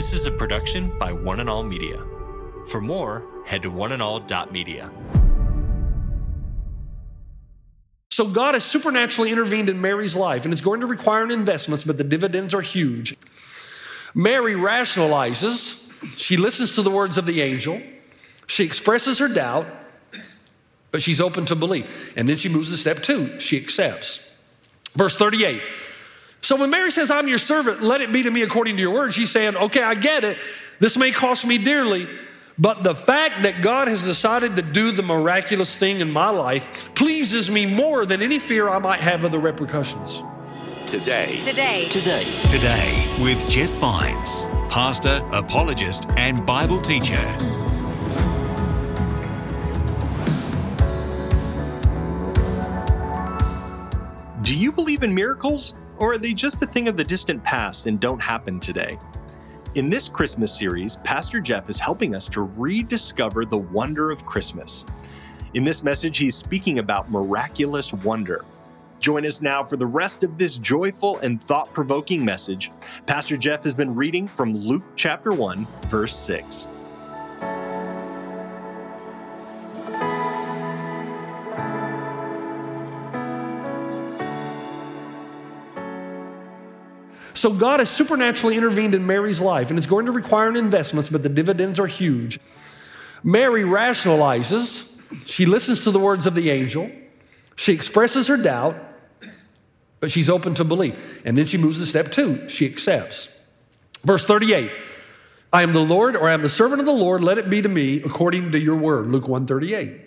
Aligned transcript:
This 0.00 0.14
is 0.14 0.24
a 0.24 0.30
production 0.30 0.98
by 0.98 1.12
One 1.12 1.40
and 1.40 1.50
All 1.50 1.62
Media. 1.62 2.02
For 2.68 2.80
more, 2.80 3.22
head 3.44 3.60
to 3.60 3.70
oneandall.media. 3.70 4.90
So 8.10 8.26
God 8.26 8.54
has 8.54 8.64
supernaturally 8.64 9.30
intervened 9.30 9.68
in 9.68 9.78
Mary's 9.78 10.16
life, 10.16 10.46
and 10.46 10.54
it's 10.54 10.62
going 10.62 10.80
to 10.80 10.86
require 10.86 11.22
an 11.22 11.30
investments, 11.30 11.84
but 11.84 11.98
the 11.98 12.04
dividends 12.04 12.54
are 12.54 12.62
huge. 12.62 13.14
Mary 14.14 14.54
rationalizes, 14.54 15.92
she 16.16 16.38
listens 16.38 16.72
to 16.76 16.80
the 16.80 16.90
words 16.90 17.18
of 17.18 17.26
the 17.26 17.42
angel, 17.42 17.82
she 18.46 18.64
expresses 18.64 19.18
her 19.18 19.28
doubt, 19.28 19.66
but 20.92 21.02
she's 21.02 21.20
open 21.20 21.44
to 21.44 21.54
believe. 21.54 22.14
And 22.16 22.26
then 22.26 22.38
she 22.38 22.48
moves 22.48 22.70
to 22.70 22.78
step 22.78 23.02
two, 23.02 23.38
she 23.38 23.58
accepts. 23.58 24.34
Verse 24.94 25.14
38. 25.14 25.60
So 26.50 26.56
when 26.56 26.70
Mary 26.70 26.90
says, 26.90 27.12
I'm 27.12 27.28
your 27.28 27.38
servant, 27.38 27.80
let 27.80 28.00
it 28.00 28.10
be 28.10 28.24
to 28.24 28.30
me 28.32 28.42
according 28.42 28.74
to 28.74 28.82
your 28.82 28.90
word, 28.90 29.14
she's 29.14 29.30
saying, 29.30 29.54
okay, 29.56 29.84
I 29.84 29.94
get 29.94 30.24
it. 30.24 30.36
This 30.80 30.96
may 30.96 31.12
cost 31.12 31.46
me 31.46 31.58
dearly, 31.58 32.08
but 32.58 32.82
the 32.82 32.92
fact 32.92 33.44
that 33.44 33.62
God 33.62 33.86
has 33.86 34.02
decided 34.02 34.56
to 34.56 34.62
do 34.62 34.90
the 34.90 35.04
miraculous 35.04 35.76
thing 35.76 36.00
in 36.00 36.10
my 36.10 36.30
life 36.30 36.92
pleases 36.96 37.48
me 37.48 37.66
more 37.66 38.04
than 38.04 38.20
any 38.20 38.40
fear 38.40 38.68
I 38.68 38.80
might 38.80 39.00
have 39.00 39.22
of 39.22 39.30
the 39.30 39.38
repercussions. 39.38 40.24
Today. 40.86 41.38
Today. 41.38 41.86
Today. 41.88 42.26
Today 42.46 43.16
with 43.22 43.48
Jeff 43.48 43.70
Vines, 43.74 44.48
pastor, 44.68 45.24
apologist, 45.30 46.06
and 46.16 46.44
Bible 46.44 46.80
teacher. 46.80 47.14
Do 54.42 54.52
you 54.52 54.72
believe 54.72 55.04
in 55.04 55.14
miracles, 55.14 55.74
or 56.00 56.14
are 56.14 56.18
they 56.18 56.32
just 56.32 56.62
a 56.62 56.66
thing 56.66 56.88
of 56.88 56.96
the 56.96 57.04
distant 57.04 57.42
past 57.44 57.86
and 57.86 58.00
don't 58.00 58.20
happen 58.20 58.58
today? 58.58 58.98
In 59.76 59.88
this 59.88 60.08
Christmas 60.08 60.56
series, 60.56 60.96
Pastor 60.96 61.40
Jeff 61.40 61.68
is 61.68 61.78
helping 61.78 62.16
us 62.16 62.28
to 62.30 62.40
rediscover 62.40 63.44
the 63.44 63.58
wonder 63.58 64.10
of 64.10 64.26
Christmas. 64.26 64.84
In 65.54 65.62
this 65.62 65.84
message, 65.84 66.18
he's 66.18 66.34
speaking 66.34 66.80
about 66.80 67.10
miraculous 67.10 67.92
wonder. 67.92 68.44
Join 68.98 69.24
us 69.24 69.40
now 69.42 69.62
for 69.62 69.76
the 69.76 69.86
rest 69.86 70.24
of 70.24 70.36
this 70.36 70.56
joyful 70.56 71.18
and 71.18 71.40
thought 71.40 71.72
provoking 71.72 72.24
message. 72.24 72.70
Pastor 73.06 73.36
Jeff 73.36 73.62
has 73.62 73.74
been 73.74 73.94
reading 73.94 74.26
from 74.26 74.54
Luke 74.54 74.84
chapter 74.96 75.30
1, 75.30 75.66
verse 75.86 76.16
6. 76.16 76.66
So 87.40 87.50
God 87.50 87.80
has 87.80 87.88
supernaturally 87.88 88.58
intervened 88.58 88.94
in 88.94 89.06
Mary's 89.06 89.40
life, 89.40 89.70
and 89.70 89.78
it's 89.78 89.86
going 89.86 90.04
to 90.04 90.12
require 90.12 90.50
an 90.50 90.58
investment, 90.58 91.10
but 91.10 91.22
the 91.22 91.30
dividends 91.30 91.80
are 91.80 91.86
huge. 91.86 92.38
Mary 93.24 93.62
rationalizes, 93.62 94.86
she 95.24 95.46
listens 95.46 95.84
to 95.84 95.90
the 95.90 95.98
words 95.98 96.26
of 96.26 96.34
the 96.34 96.50
angel, 96.50 96.90
she 97.56 97.72
expresses 97.72 98.26
her 98.26 98.36
doubt, 98.36 98.76
but 100.00 100.10
she's 100.10 100.28
open 100.28 100.52
to 100.56 100.64
believe. 100.64 101.22
And 101.24 101.34
then 101.34 101.46
she 101.46 101.56
moves 101.56 101.78
to 101.78 101.86
step 101.86 102.12
two, 102.12 102.46
she 102.50 102.66
accepts. 102.66 103.30
Verse 104.04 104.26
38. 104.26 104.70
I 105.50 105.62
am 105.62 105.72
the 105.72 105.80
Lord, 105.80 106.16
or 106.16 106.28
I 106.28 106.34
am 106.34 106.42
the 106.42 106.50
servant 106.50 106.80
of 106.80 106.86
the 106.86 106.92
Lord, 106.92 107.24
let 107.24 107.38
it 107.38 107.48
be 107.48 107.62
to 107.62 107.70
me 107.70 108.02
according 108.02 108.52
to 108.52 108.58
your 108.58 108.76
word. 108.76 109.06
Luke 109.06 109.28
138. 109.28 109.98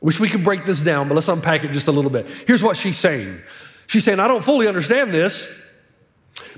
Wish 0.00 0.18
we 0.18 0.30
could 0.30 0.44
break 0.44 0.64
this 0.64 0.80
down, 0.80 1.08
but 1.08 1.14
let's 1.14 1.28
unpack 1.28 1.62
it 1.62 1.72
just 1.72 1.88
a 1.88 1.92
little 1.92 2.10
bit. 2.10 2.26
Here's 2.46 2.62
what 2.62 2.78
she's 2.78 2.96
saying. 2.96 3.38
She's 3.86 4.02
saying, 4.02 4.18
I 4.18 4.28
don't 4.28 4.42
fully 4.42 4.66
understand 4.66 5.12
this, 5.12 5.46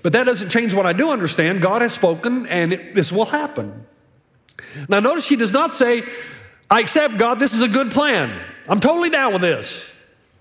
but 0.03 0.13
that 0.13 0.25
doesn't 0.25 0.51
change 0.51 0.75
what 0.75 0.87
I 0.87 0.93
do 0.93 1.11
understand. 1.11 1.63
God 1.63 1.83
has 1.83 1.93
spoken, 1.93 2.47
and 2.47 2.73
it, 2.73 2.95
this 2.95 3.13
will 3.13 3.27
happen. 3.27 3.87
Now, 4.89 5.01
notice 5.01 5.25
she 5.25 5.37
does 5.37 5.53
not 5.53 5.73
say, 5.73 6.03
I 6.71 6.81
accept 6.81 7.19
God, 7.19 7.39
this 7.39 7.55
is 7.55 7.63
a 7.63 7.69
good 7.69 7.91
plan. 7.91 8.45
I'm 8.69 8.81
totally 8.81 9.11
down 9.11 9.33
with 9.33 9.43
this. 9.43 9.93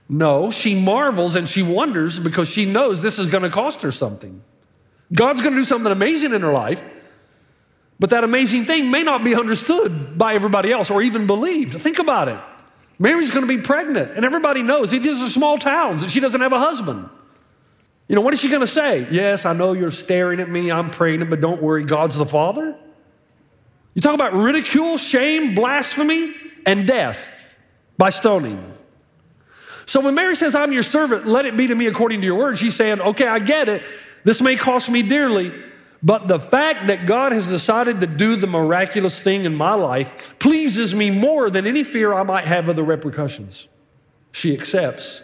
No, 0.07 0.51
she 0.51 0.75
marvels 0.75 1.35
and 1.35 1.47
she 1.47 1.63
wonders 1.63 2.19
because 2.19 2.49
she 2.49 2.65
knows 2.65 3.01
this 3.01 3.17
is 3.17 3.29
going 3.29 3.43
to 3.43 3.49
cost 3.49 3.81
her 3.81 3.91
something. 3.91 4.41
God's 5.13 5.41
going 5.41 5.53
to 5.53 5.59
do 5.59 5.65
something 5.65 5.91
amazing 5.91 6.33
in 6.33 6.41
her 6.41 6.51
life, 6.51 6.83
but 7.99 8.09
that 8.09 8.23
amazing 8.23 8.65
thing 8.65 8.91
may 8.91 9.03
not 9.03 9.23
be 9.23 9.35
understood 9.35 10.17
by 10.17 10.33
everybody 10.33 10.71
else 10.71 10.89
or 10.89 11.01
even 11.01 11.27
believed. 11.27 11.79
Think 11.79 11.99
about 11.99 12.27
it. 12.27 12.39
Mary's 12.99 13.31
going 13.31 13.47
to 13.47 13.47
be 13.47 13.61
pregnant, 13.61 14.11
and 14.15 14.25
everybody 14.25 14.63
knows 14.63 14.91
these 14.91 15.07
are 15.07 15.29
small 15.29 15.57
towns 15.57 16.03
and 16.03 16.11
she 16.11 16.19
doesn't 16.19 16.41
have 16.41 16.53
a 16.53 16.59
husband. 16.59 17.09
You 18.11 18.15
know, 18.15 18.21
what 18.23 18.33
is 18.33 18.41
she 18.41 18.49
going 18.49 18.59
to 18.59 18.67
say? 18.67 19.07
Yes, 19.09 19.45
I 19.45 19.53
know 19.53 19.71
you're 19.71 19.89
staring 19.89 20.41
at 20.41 20.49
me, 20.49 20.69
I'm 20.69 20.89
praying, 20.89 21.29
but 21.29 21.39
don't 21.39 21.61
worry, 21.61 21.85
God's 21.85 22.17
the 22.17 22.25
Father. 22.25 22.75
You 23.93 24.01
talk 24.01 24.15
about 24.15 24.33
ridicule, 24.33 24.97
shame, 24.97 25.55
blasphemy, 25.55 26.35
and 26.65 26.85
death 26.85 27.57
by 27.97 28.09
stoning. 28.09 28.73
So 29.85 30.01
when 30.01 30.13
Mary 30.13 30.35
says, 30.35 30.55
I'm 30.55 30.73
your 30.73 30.83
servant, 30.83 31.25
let 31.25 31.45
it 31.45 31.55
be 31.55 31.67
to 31.67 31.75
me 31.75 31.87
according 31.87 32.19
to 32.19 32.25
your 32.25 32.37
word, 32.37 32.57
she's 32.57 32.75
saying, 32.75 32.99
okay, 32.99 33.27
I 33.27 33.39
get 33.39 33.69
it. 33.69 33.81
This 34.25 34.41
may 34.41 34.57
cost 34.57 34.89
me 34.89 35.03
dearly, 35.03 35.53
but 36.03 36.27
the 36.27 36.37
fact 36.37 36.87
that 36.87 37.05
God 37.05 37.31
has 37.31 37.47
decided 37.47 38.01
to 38.01 38.07
do 38.07 38.35
the 38.35 38.45
miraculous 38.45 39.21
thing 39.21 39.45
in 39.45 39.55
my 39.55 39.75
life 39.75 40.37
pleases 40.37 40.93
me 40.93 41.11
more 41.11 41.49
than 41.49 41.65
any 41.65 41.85
fear 41.85 42.13
I 42.13 42.23
might 42.23 42.45
have 42.45 42.67
of 42.67 42.75
the 42.75 42.83
repercussions. 42.83 43.69
She 44.33 44.53
accepts. 44.53 45.23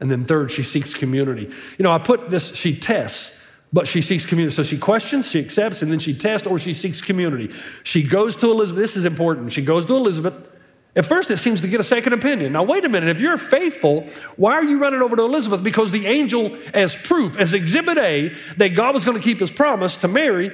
And 0.00 0.10
then 0.10 0.24
third, 0.24 0.50
she 0.50 0.62
seeks 0.62 0.94
community. 0.94 1.50
You 1.78 1.82
know, 1.82 1.92
I 1.92 1.98
put 1.98 2.30
this, 2.30 2.54
she 2.54 2.74
tests, 2.74 3.38
but 3.72 3.86
she 3.86 4.00
seeks 4.00 4.24
community. 4.24 4.54
So 4.54 4.62
she 4.62 4.78
questions, 4.78 5.30
she 5.30 5.38
accepts, 5.40 5.82
and 5.82 5.92
then 5.92 5.98
she 5.98 6.14
tests 6.14 6.46
or 6.46 6.58
she 6.58 6.72
seeks 6.72 7.00
community. 7.02 7.50
She 7.84 8.02
goes 8.02 8.34
to 8.36 8.50
Elizabeth. 8.50 8.80
This 8.80 8.96
is 8.96 9.04
important. 9.04 9.52
She 9.52 9.62
goes 9.62 9.86
to 9.86 9.96
Elizabeth. 9.96 10.48
At 10.96 11.06
first, 11.06 11.30
it 11.30 11.36
seems 11.36 11.60
to 11.60 11.68
get 11.68 11.78
a 11.78 11.84
second 11.84 12.14
opinion. 12.14 12.52
Now, 12.52 12.64
wait 12.64 12.84
a 12.84 12.88
minute. 12.88 13.10
If 13.10 13.20
you're 13.20 13.38
faithful, 13.38 14.06
why 14.36 14.54
are 14.54 14.64
you 14.64 14.78
running 14.78 15.02
over 15.02 15.14
to 15.14 15.22
Elizabeth? 15.22 15.62
Because 15.62 15.92
the 15.92 16.06
angel, 16.06 16.56
as 16.74 16.96
proof, 16.96 17.36
as 17.36 17.54
exhibit 17.54 17.96
A, 17.98 18.34
that 18.56 18.70
God 18.70 18.94
was 18.94 19.04
going 19.04 19.16
to 19.16 19.22
keep 19.22 19.38
his 19.38 19.52
promise 19.52 19.98
to 19.98 20.08
Mary, 20.08 20.50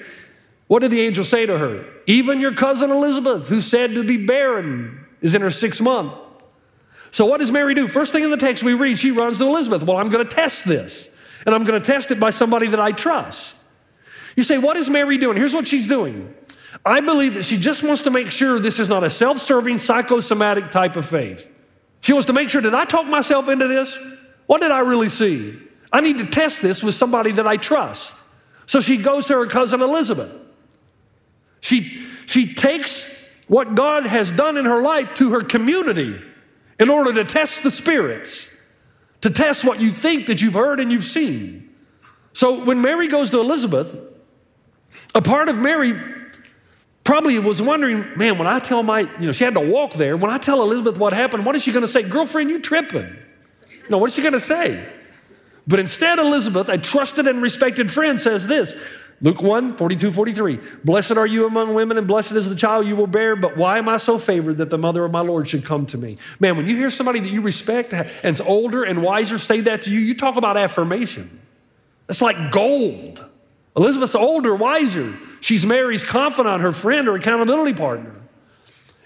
what 0.66 0.80
did 0.80 0.90
the 0.90 1.00
angel 1.00 1.24
say 1.24 1.46
to 1.46 1.56
her? 1.56 1.86
Even 2.06 2.40
your 2.40 2.52
cousin 2.52 2.90
Elizabeth, 2.90 3.48
who's 3.48 3.64
said 3.64 3.94
to 3.94 4.04
be 4.04 4.18
barren, 4.18 5.06
is 5.22 5.34
in 5.34 5.40
her 5.40 5.50
sixth 5.50 5.80
month. 5.80 6.12
So, 7.16 7.24
what 7.24 7.40
does 7.40 7.50
Mary 7.50 7.72
do? 7.72 7.88
First 7.88 8.12
thing 8.12 8.24
in 8.24 8.30
the 8.30 8.36
text 8.36 8.62
we 8.62 8.74
read, 8.74 8.98
she 8.98 9.10
runs 9.10 9.38
to 9.38 9.44
Elizabeth. 9.44 9.82
Well, 9.82 9.96
I'm 9.96 10.10
going 10.10 10.22
to 10.22 10.30
test 10.30 10.66
this, 10.66 11.08
and 11.46 11.54
I'm 11.54 11.64
going 11.64 11.80
to 11.80 11.86
test 11.86 12.10
it 12.10 12.20
by 12.20 12.28
somebody 12.28 12.66
that 12.66 12.78
I 12.78 12.92
trust. 12.92 13.56
You 14.36 14.42
say, 14.42 14.58
What 14.58 14.76
is 14.76 14.90
Mary 14.90 15.16
doing? 15.16 15.38
Here's 15.38 15.54
what 15.54 15.66
she's 15.66 15.86
doing. 15.86 16.34
I 16.84 17.00
believe 17.00 17.32
that 17.32 17.46
she 17.46 17.56
just 17.56 17.82
wants 17.82 18.02
to 18.02 18.10
make 18.10 18.30
sure 18.30 18.58
this 18.58 18.78
is 18.78 18.90
not 18.90 19.02
a 19.02 19.08
self 19.08 19.38
serving, 19.38 19.78
psychosomatic 19.78 20.70
type 20.70 20.94
of 20.94 21.06
faith. 21.06 21.50
She 22.02 22.12
wants 22.12 22.26
to 22.26 22.34
make 22.34 22.50
sure, 22.50 22.60
did 22.60 22.74
I 22.74 22.84
talk 22.84 23.06
myself 23.06 23.48
into 23.48 23.66
this? 23.66 23.98
What 24.44 24.60
did 24.60 24.70
I 24.70 24.80
really 24.80 25.08
see? 25.08 25.58
I 25.90 26.02
need 26.02 26.18
to 26.18 26.26
test 26.26 26.60
this 26.60 26.82
with 26.82 26.96
somebody 26.96 27.32
that 27.32 27.46
I 27.46 27.56
trust. 27.56 28.22
So 28.66 28.82
she 28.82 28.98
goes 28.98 29.24
to 29.28 29.38
her 29.38 29.46
cousin 29.46 29.80
Elizabeth. 29.80 30.32
She, 31.60 32.06
she 32.26 32.52
takes 32.52 33.26
what 33.48 33.74
God 33.74 34.04
has 34.04 34.30
done 34.30 34.58
in 34.58 34.66
her 34.66 34.82
life 34.82 35.14
to 35.14 35.30
her 35.30 35.40
community 35.40 36.20
in 36.78 36.90
order 36.90 37.12
to 37.14 37.24
test 37.24 37.62
the 37.62 37.70
spirits, 37.70 38.54
to 39.22 39.30
test 39.30 39.64
what 39.64 39.80
you 39.80 39.90
think 39.90 40.26
that 40.26 40.42
you've 40.42 40.54
heard 40.54 40.80
and 40.80 40.92
you've 40.92 41.04
seen. 41.04 41.74
So 42.32 42.62
when 42.64 42.82
Mary 42.82 43.08
goes 43.08 43.30
to 43.30 43.40
Elizabeth, 43.40 43.96
a 45.14 45.22
part 45.22 45.48
of 45.48 45.58
Mary 45.58 45.94
probably 47.02 47.38
was 47.38 47.62
wondering, 47.62 48.04
man, 48.16 48.36
when 48.36 48.46
I 48.46 48.58
tell 48.58 48.82
my, 48.82 49.00
you 49.00 49.26
know, 49.26 49.32
she 49.32 49.44
had 49.44 49.54
to 49.54 49.60
walk 49.60 49.94
there. 49.94 50.16
When 50.16 50.30
I 50.30 50.38
tell 50.38 50.60
Elizabeth 50.62 50.98
what 50.98 51.12
happened, 51.12 51.46
what 51.46 51.56
is 51.56 51.62
she 51.62 51.72
going 51.72 51.82
to 51.82 51.88
say? 51.88 52.02
Girlfriend, 52.02 52.50
you 52.50 52.58
tripping. 52.58 53.16
No, 53.88 53.98
what 53.98 54.10
is 54.10 54.16
she 54.16 54.22
going 54.22 54.34
to 54.34 54.40
say? 54.40 54.84
But 55.66 55.78
instead, 55.78 56.18
Elizabeth, 56.18 56.68
a 56.68 56.78
trusted 56.78 57.26
and 57.26 57.40
respected 57.40 57.90
friend, 57.90 58.20
says 58.20 58.46
this 58.46 58.74
Luke 59.22 59.40
1 59.40 59.76
42, 59.76 60.10
43. 60.10 60.60
Blessed 60.84 61.12
are 61.12 61.26
you 61.26 61.46
among 61.46 61.72
women, 61.72 61.96
and 61.96 62.06
blessed 62.06 62.32
is 62.32 62.50
the 62.50 62.56
child 62.56 62.86
you 62.86 62.96
will 62.96 63.06
bear. 63.06 63.34
But 63.34 63.56
why 63.56 63.78
am 63.78 63.88
I 63.88 63.96
so 63.96 64.18
favored 64.18 64.58
that 64.58 64.68
the 64.68 64.78
mother 64.78 65.04
of 65.04 65.12
my 65.12 65.20
Lord 65.20 65.48
should 65.48 65.64
come 65.64 65.86
to 65.86 65.98
me? 65.98 66.18
Man, 66.38 66.56
when 66.56 66.68
you 66.68 66.76
hear 66.76 66.90
somebody 66.90 67.20
that 67.20 67.30
you 67.30 67.40
respect 67.40 67.94
and 67.94 68.08
is 68.24 68.40
older 68.42 68.84
and 68.84 69.02
wiser 69.02 69.38
say 69.38 69.60
that 69.62 69.82
to 69.82 69.90
you, 69.90 70.00
you 70.00 70.14
talk 70.14 70.36
about 70.36 70.56
affirmation. 70.56 71.40
It's 72.08 72.20
like 72.20 72.52
gold. 72.52 73.24
Elizabeth's 73.74 74.14
older, 74.14 74.54
wiser. 74.54 75.14
She's 75.40 75.64
Mary's 75.64 76.04
confidant, 76.04 76.62
her 76.62 76.72
friend, 76.72 77.06
her 77.06 77.14
accountability 77.14 77.74
partner. 77.74 78.14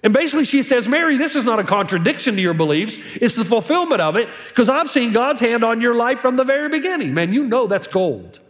And 0.02 0.12
basically, 0.12 0.44
she 0.44 0.62
says, 0.62 0.88
Mary, 0.88 1.17
this 1.19 1.37
is 1.37 1.44
not 1.44 1.58
a 1.58 1.64
contradiction 1.64 2.35
to 2.37 2.40
your 2.40 2.55
beliefs. 2.55 2.99
It's 3.17 3.37
the 3.37 3.44
fulfillment 3.44 4.00
of 4.00 4.17
it 4.17 4.29
because 4.49 4.69
I've 4.69 4.90
seen 4.90 5.12
God's 5.12 5.40
hand 5.40 5.62
on 5.62 5.81
your 5.81 5.94
life 5.94 6.20
from 6.20 6.37
the 6.37 6.44
very 6.44 6.69
beginning. 6.69 7.14
Man, 7.14 7.32
you 7.32 7.44
know 7.44 7.67
that's 7.67 7.87
gold. 7.87 8.40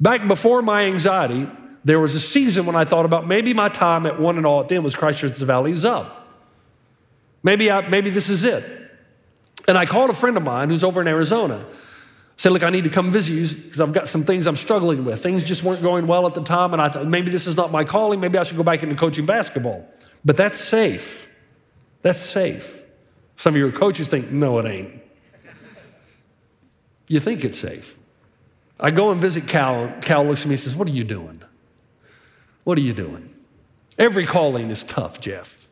Back 0.00 0.26
before 0.26 0.62
my 0.62 0.84
anxiety, 0.84 1.48
there 1.84 2.00
was 2.00 2.14
a 2.14 2.20
season 2.20 2.66
when 2.66 2.76
I 2.76 2.84
thought 2.84 3.04
about 3.04 3.26
maybe 3.26 3.52
my 3.54 3.68
time 3.68 4.06
at 4.06 4.18
one 4.18 4.36
and 4.36 4.46
all 4.46 4.60
at 4.60 4.68
the 4.68 4.76
end 4.76 4.84
was 4.84 4.94
Christchurch 4.94 5.36
the 5.36 5.46
Valley 5.46 5.72
is 5.72 5.84
up. 5.84 6.28
Maybe, 7.42 7.70
I, 7.70 7.88
maybe 7.88 8.10
this 8.10 8.28
is 8.28 8.44
it. 8.44 8.64
And 9.68 9.78
I 9.78 9.86
called 9.86 10.10
a 10.10 10.14
friend 10.14 10.36
of 10.36 10.42
mine 10.42 10.70
who's 10.70 10.84
over 10.84 11.00
in 11.00 11.08
Arizona. 11.08 11.64
Said, 12.36 12.52
look, 12.52 12.62
I 12.62 12.70
need 12.70 12.84
to 12.84 12.90
come 12.90 13.10
visit 13.10 13.34
you 13.34 13.62
because 13.62 13.80
I've 13.80 13.92
got 13.92 14.08
some 14.08 14.24
things 14.24 14.46
I'm 14.46 14.56
struggling 14.56 15.04
with. 15.04 15.22
Things 15.22 15.44
just 15.44 15.62
weren't 15.62 15.82
going 15.82 16.06
well 16.06 16.26
at 16.26 16.34
the 16.34 16.42
time, 16.42 16.72
and 16.72 16.80
I 16.80 16.88
thought 16.88 17.06
maybe 17.06 17.30
this 17.30 17.46
is 17.46 17.56
not 17.56 17.70
my 17.70 17.84
calling. 17.84 18.18
Maybe 18.18 18.38
I 18.38 18.42
should 18.42 18.56
go 18.56 18.62
back 18.62 18.82
into 18.82 18.94
coaching 18.94 19.26
basketball. 19.26 19.86
But 20.24 20.38
that's 20.38 20.58
safe. 20.58 21.28
That's 22.00 22.18
safe. 22.18 22.82
Some 23.36 23.54
of 23.54 23.58
your 23.58 23.72
coaches 23.72 24.08
think, 24.08 24.30
no, 24.30 24.58
it 24.58 24.66
ain't. 24.66 25.02
You 27.08 27.20
think 27.20 27.44
it's 27.44 27.58
safe. 27.58 27.98
I 28.80 28.90
go 28.90 29.10
and 29.10 29.20
visit 29.20 29.46
Cal. 29.46 29.92
Cal 30.00 30.24
looks 30.24 30.42
at 30.42 30.46
me 30.46 30.54
and 30.54 30.60
says, 30.60 30.74
What 30.74 30.88
are 30.88 30.92
you 30.92 31.04
doing? 31.04 31.42
What 32.64 32.78
are 32.78 32.82
you 32.82 32.94
doing? 32.94 33.34
Every 33.98 34.24
calling 34.24 34.70
is 34.70 34.82
tough, 34.82 35.20
Jeff. 35.20 35.68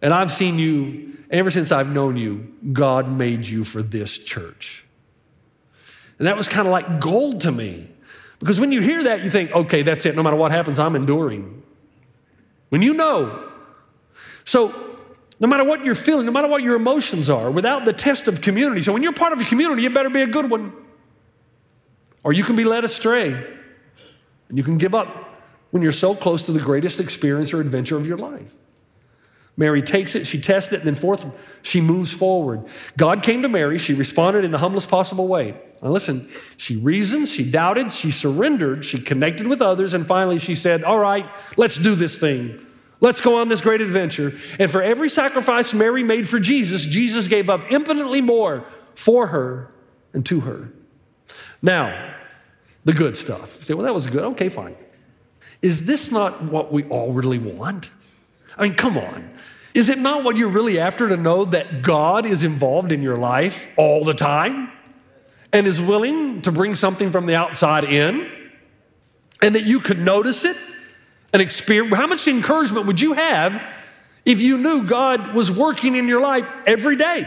And 0.00 0.12
I've 0.12 0.32
seen 0.32 0.58
you, 0.58 1.18
ever 1.30 1.50
since 1.50 1.72
I've 1.72 1.88
known 1.88 2.16
you, 2.16 2.54
God 2.72 3.10
made 3.10 3.46
you 3.46 3.64
for 3.64 3.82
this 3.82 4.18
church. 4.18 4.84
And 6.18 6.26
that 6.26 6.36
was 6.36 6.48
kind 6.48 6.66
of 6.66 6.72
like 6.72 7.00
gold 7.00 7.42
to 7.42 7.52
me. 7.52 7.88
Because 8.38 8.60
when 8.60 8.72
you 8.72 8.80
hear 8.80 9.04
that, 9.04 9.24
you 9.24 9.30
think, 9.30 9.50
okay, 9.52 9.82
that's 9.82 10.06
it. 10.06 10.14
No 10.14 10.22
matter 10.22 10.36
what 10.36 10.52
happens, 10.52 10.78
I'm 10.78 10.96
enduring. 10.96 11.62
When 12.68 12.82
you 12.82 12.94
know. 12.94 13.50
So, 14.44 14.74
no 15.38 15.46
matter 15.46 15.64
what 15.64 15.84
you're 15.84 15.94
feeling, 15.94 16.24
no 16.26 16.32
matter 16.32 16.48
what 16.48 16.62
your 16.62 16.76
emotions 16.76 17.28
are, 17.28 17.50
without 17.50 17.84
the 17.84 17.92
test 17.92 18.28
of 18.28 18.40
community. 18.40 18.82
So, 18.82 18.92
when 18.92 19.02
you're 19.02 19.12
part 19.12 19.32
of 19.32 19.40
a 19.40 19.44
community, 19.44 19.82
you 19.82 19.90
better 19.90 20.10
be 20.10 20.22
a 20.22 20.26
good 20.26 20.50
one. 20.50 20.72
Or 22.26 22.32
you 22.32 22.42
can 22.42 22.56
be 22.56 22.64
led 22.64 22.82
astray. 22.82 23.30
And 24.48 24.58
you 24.58 24.64
can 24.64 24.78
give 24.78 24.96
up 24.96 25.38
when 25.70 25.80
you're 25.80 25.92
so 25.92 26.12
close 26.12 26.44
to 26.46 26.52
the 26.52 26.58
greatest 26.58 26.98
experience 26.98 27.54
or 27.54 27.60
adventure 27.60 27.96
of 27.96 28.04
your 28.04 28.18
life. 28.18 28.52
Mary 29.56 29.80
takes 29.80 30.16
it, 30.16 30.26
she 30.26 30.40
tests 30.40 30.72
it, 30.72 30.78
and 30.78 30.86
then 30.86 30.96
forth 30.96 31.24
she 31.62 31.80
moves 31.80 32.12
forward. 32.12 32.64
God 32.96 33.22
came 33.22 33.42
to 33.42 33.48
Mary, 33.48 33.78
she 33.78 33.94
responded 33.94 34.44
in 34.44 34.50
the 34.50 34.58
humblest 34.58 34.88
possible 34.88 35.28
way. 35.28 35.54
Now 35.80 35.90
listen, 35.90 36.26
she 36.56 36.76
reasoned, 36.76 37.28
she 37.28 37.48
doubted, 37.48 37.92
she 37.92 38.10
surrendered, 38.10 38.84
she 38.84 38.98
connected 38.98 39.46
with 39.46 39.62
others, 39.62 39.94
and 39.94 40.04
finally 40.04 40.40
she 40.40 40.56
said, 40.56 40.82
All 40.82 40.98
right, 40.98 41.26
let's 41.56 41.76
do 41.76 41.94
this 41.94 42.18
thing. 42.18 42.60
Let's 43.00 43.20
go 43.20 43.40
on 43.40 43.46
this 43.48 43.60
great 43.60 43.80
adventure. 43.80 44.34
And 44.58 44.68
for 44.68 44.82
every 44.82 45.10
sacrifice 45.10 45.72
Mary 45.72 46.02
made 46.02 46.28
for 46.28 46.40
Jesus, 46.40 46.86
Jesus 46.86 47.28
gave 47.28 47.48
up 47.48 47.70
infinitely 47.70 48.20
more 48.20 48.66
for 48.96 49.28
her 49.28 49.72
and 50.12 50.26
to 50.26 50.40
her. 50.40 50.72
Now, 51.62 52.14
the 52.86 52.92
good 52.92 53.16
stuff. 53.16 53.56
You 53.58 53.64
say, 53.64 53.74
well, 53.74 53.84
that 53.84 53.94
was 53.94 54.06
good. 54.06 54.22
Okay, 54.22 54.48
fine. 54.48 54.76
Is 55.60 55.86
this 55.86 56.12
not 56.12 56.44
what 56.44 56.72
we 56.72 56.84
all 56.84 57.12
really 57.12 57.38
want? 57.38 57.90
I 58.56 58.62
mean, 58.62 58.74
come 58.74 58.96
on. 58.96 59.28
Is 59.74 59.90
it 59.90 59.98
not 59.98 60.22
what 60.22 60.36
you're 60.36 60.48
really 60.48 60.78
after 60.78 61.08
to 61.08 61.16
know 61.16 61.44
that 61.46 61.82
God 61.82 62.24
is 62.24 62.44
involved 62.44 62.92
in 62.92 63.02
your 63.02 63.16
life 63.16 63.68
all 63.76 64.04
the 64.04 64.14
time 64.14 64.70
and 65.52 65.66
is 65.66 65.80
willing 65.80 66.42
to 66.42 66.52
bring 66.52 66.76
something 66.76 67.10
from 67.10 67.26
the 67.26 67.34
outside 67.34 67.84
in 67.84 68.30
and 69.42 69.56
that 69.56 69.66
you 69.66 69.80
could 69.80 69.98
notice 69.98 70.44
it 70.44 70.56
and 71.32 71.42
experience? 71.42 71.94
How 71.94 72.06
much 72.06 72.28
encouragement 72.28 72.86
would 72.86 73.00
you 73.00 73.14
have 73.14 73.60
if 74.24 74.40
you 74.40 74.58
knew 74.58 74.84
God 74.84 75.34
was 75.34 75.50
working 75.50 75.96
in 75.96 76.06
your 76.06 76.20
life 76.20 76.48
every 76.66 76.94
day? 76.94 77.26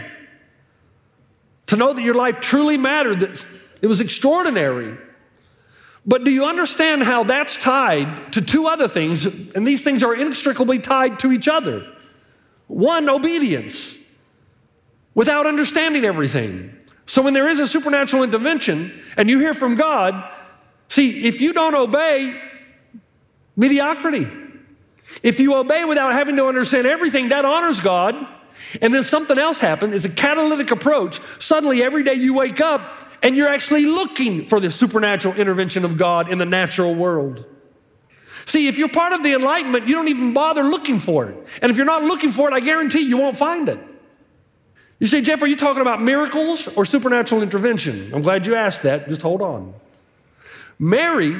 To 1.66 1.76
know 1.76 1.92
that 1.92 2.02
your 2.02 2.14
life 2.14 2.40
truly 2.40 2.78
mattered, 2.78 3.20
that 3.20 3.46
it 3.82 3.88
was 3.88 4.00
extraordinary. 4.00 4.96
But 6.10 6.24
do 6.24 6.32
you 6.32 6.44
understand 6.44 7.04
how 7.04 7.22
that's 7.22 7.56
tied 7.56 8.32
to 8.32 8.42
two 8.42 8.66
other 8.66 8.88
things? 8.88 9.26
And 9.54 9.64
these 9.64 9.84
things 9.84 10.02
are 10.02 10.12
inextricably 10.12 10.80
tied 10.80 11.20
to 11.20 11.30
each 11.30 11.46
other. 11.46 11.86
One, 12.66 13.08
obedience, 13.08 13.96
without 15.14 15.46
understanding 15.46 16.04
everything. 16.04 16.76
So 17.06 17.22
when 17.22 17.32
there 17.32 17.46
is 17.46 17.60
a 17.60 17.68
supernatural 17.68 18.24
intervention 18.24 18.92
and 19.16 19.30
you 19.30 19.38
hear 19.38 19.54
from 19.54 19.76
God, 19.76 20.28
see, 20.88 21.26
if 21.26 21.40
you 21.40 21.52
don't 21.52 21.76
obey, 21.76 22.42
mediocrity. 23.54 24.26
If 25.22 25.38
you 25.38 25.54
obey 25.54 25.84
without 25.84 26.12
having 26.12 26.34
to 26.38 26.46
understand 26.46 26.88
everything, 26.88 27.28
that 27.28 27.44
honors 27.44 27.78
God. 27.78 28.16
And 28.80 28.94
then 28.94 29.02
something 29.02 29.38
else 29.38 29.58
happened. 29.58 29.94
It's 29.94 30.04
a 30.04 30.10
catalytic 30.10 30.70
approach. 30.70 31.20
Suddenly, 31.38 31.82
every 31.82 32.02
day 32.02 32.14
you 32.14 32.34
wake 32.34 32.60
up 32.60 32.92
and 33.22 33.36
you're 33.36 33.48
actually 33.48 33.86
looking 33.86 34.46
for 34.46 34.60
the 34.60 34.70
supernatural 34.70 35.34
intervention 35.34 35.84
of 35.84 35.96
God 35.96 36.30
in 36.30 36.38
the 36.38 36.46
natural 36.46 36.94
world. 36.94 37.46
See, 38.46 38.68
if 38.68 38.78
you're 38.78 38.88
part 38.88 39.12
of 39.12 39.22
the 39.22 39.34
enlightenment, 39.34 39.86
you 39.86 39.94
don't 39.94 40.08
even 40.08 40.32
bother 40.32 40.62
looking 40.64 40.98
for 40.98 41.26
it. 41.26 41.36
And 41.62 41.70
if 41.70 41.76
you're 41.76 41.86
not 41.86 42.02
looking 42.02 42.32
for 42.32 42.48
it, 42.48 42.54
I 42.54 42.60
guarantee 42.60 43.00
you 43.00 43.16
won't 43.16 43.36
find 43.36 43.68
it. 43.68 43.78
You 44.98 45.06
say, 45.06 45.22
Jeff, 45.22 45.42
are 45.42 45.46
you 45.46 45.56
talking 45.56 45.82
about 45.82 46.02
miracles 46.02 46.68
or 46.68 46.84
supernatural 46.84 47.42
intervention? 47.42 48.12
I'm 48.12 48.22
glad 48.22 48.46
you 48.46 48.54
asked 48.54 48.82
that. 48.82 49.08
Just 49.08 49.22
hold 49.22 49.40
on. 49.40 49.72
Mary 50.78 51.34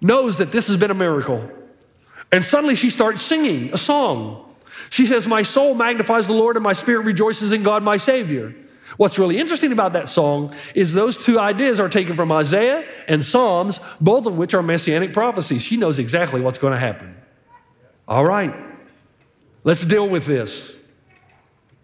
knows 0.00 0.36
that 0.36 0.52
this 0.52 0.68
has 0.68 0.76
been 0.76 0.90
a 0.90 0.94
miracle. 0.94 1.50
And 2.30 2.44
suddenly 2.44 2.74
she 2.74 2.90
starts 2.90 3.22
singing 3.22 3.72
a 3.72 3.78
song. 3.78 4.47
She 4.90 5.06
says, 5.06 5.26
My 5.26 5.42
soul 5.42 5.74
magnifies 5.74 6.26
the 6.26 6.32
Lord, 6.32 6.56
and 6.56 6.62
my 6.62 6.72
spirit 6.72 7.04
rejoices 7.04 7.52
in 7.52 7.62
God, 7.62 7.82
my 7.82 7.96
Savior. 7.96 8.54
What's 8.96 9.18
really 9.18 9.38
interesting 9.38 9.70
about 9.70 9.92
that 9.92 10.08
song 10.08 10.54
is 10.74 10.94
those 10.94 11.16
two 11.16 11.38
ideas 11.38 11.78
are 11.78 11.88
taken 11.88 12.16
from 12.16 12.32
Isaiah 12.32 12.86
and 13.06 13.24
Psalms, 13.24 13.80
both 14.00 14.26
of 14.26 14.36
which 14.36 14.54
are 14.54 14.62
messianic 14.62 15.12
prophecies. 15.12 15.62
She 15.62 15.76
knows 15.76 15.98
exactly 15.98 16.40
what's 16.40 16.58
going 16.58 16.72
to 16.72 16.80
happen. 16.80 17.14
All 18.06 18.24
right, 18.24 18.54
let's 19.64 19.84
deal 19.84 20.08
with 20.08 20.26
this. 20.26 20.74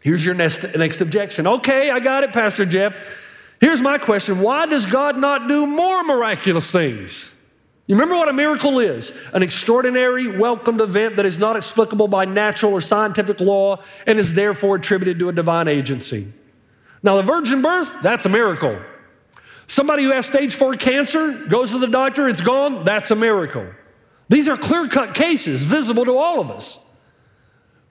Here's 0.02 0.24
your 0.24 0.34
next, 0.34 0.76
next 0.76 1.00
objection. 1.00 1.46
Okay, 1.46 1.90
I 1.90 2.00
got 2.00 2.24
it, 2.24 2.32
Pastor 2.32 2.66
Jeff. 2.66 2.96
Here's 3.60 3.80
my 3.80 3.98
question 3.98 4.40
Why 4.40 4.66
does 4.66 4.86
God 4.86 5.18
not 5.18 5.48
do 5.48 5.66
more 5.66 6.02
miraculous 6.04 6.70
things? 6.70 7.33
You 7.86 7.96
remember 7.96 8.16
what 8.16 8.28
a 8.28 8.32
miracle 8.32 8.78
is 8.78 9.12
an 9.34 9.42
extraordinary, 9.42 10.26
welcomed 10.26 10.80
event 10.80 11.16
that 11.16 11.26
is 11.26 11.38
not 11.38 11.56
explicable 11.56 12.08
by 12.08 12.24
natural 12.24 12.72
or 12.72 12.80
scientific 12.80 13.40
law 13.40 13.82
and 14.06 14.18
is 14.18 14.34
therefore 14.34 14.76
attributed 14.76 15.18
to 15.18 15.28
a 15.28 15.32
divine 15.32 15.68
agency. 15.68 16.32
Now, 17.02 17.16
the 17.16 17.22
virgin 17.22 17.60
birth, 17.60 17.94
that's 18.02 18.24
a 18.24 18.30
miracle. 18.30 18.80
Somebody 19.66 20.04
who 20.04 20.12
has 20.12 20.26
stage 20.26 20.54
four 20.54 20.74
cancer 20.74 21.32
goes 21.32 21.72
to 21.72 21.78
the 21.78 21.86
doctor, 21.86 22.26
it's 22.26 22.40
gone, 22.40 22.84
that's 22.84 23.10
a 23.10 23.16
miracle. 23.16 23.66
These 24.30 24.48
are 24.48 24.56
clear 24.56 24.88
cut 24.88 25.14
cases, 25.14 25.62
visible 25.62 26.06
to 26.06 26.16
all 26.16 26.40
of 26.40 26.50
us. 26.50 26.78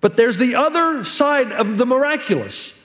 But 0.01 0.17
there's 0.17 0.39
the 0.39 0.55
other 0.55 1.03
side 1.03 1.51
of 1.51 1.77
the 1.77 1.85
miraculous, 1.85 2.79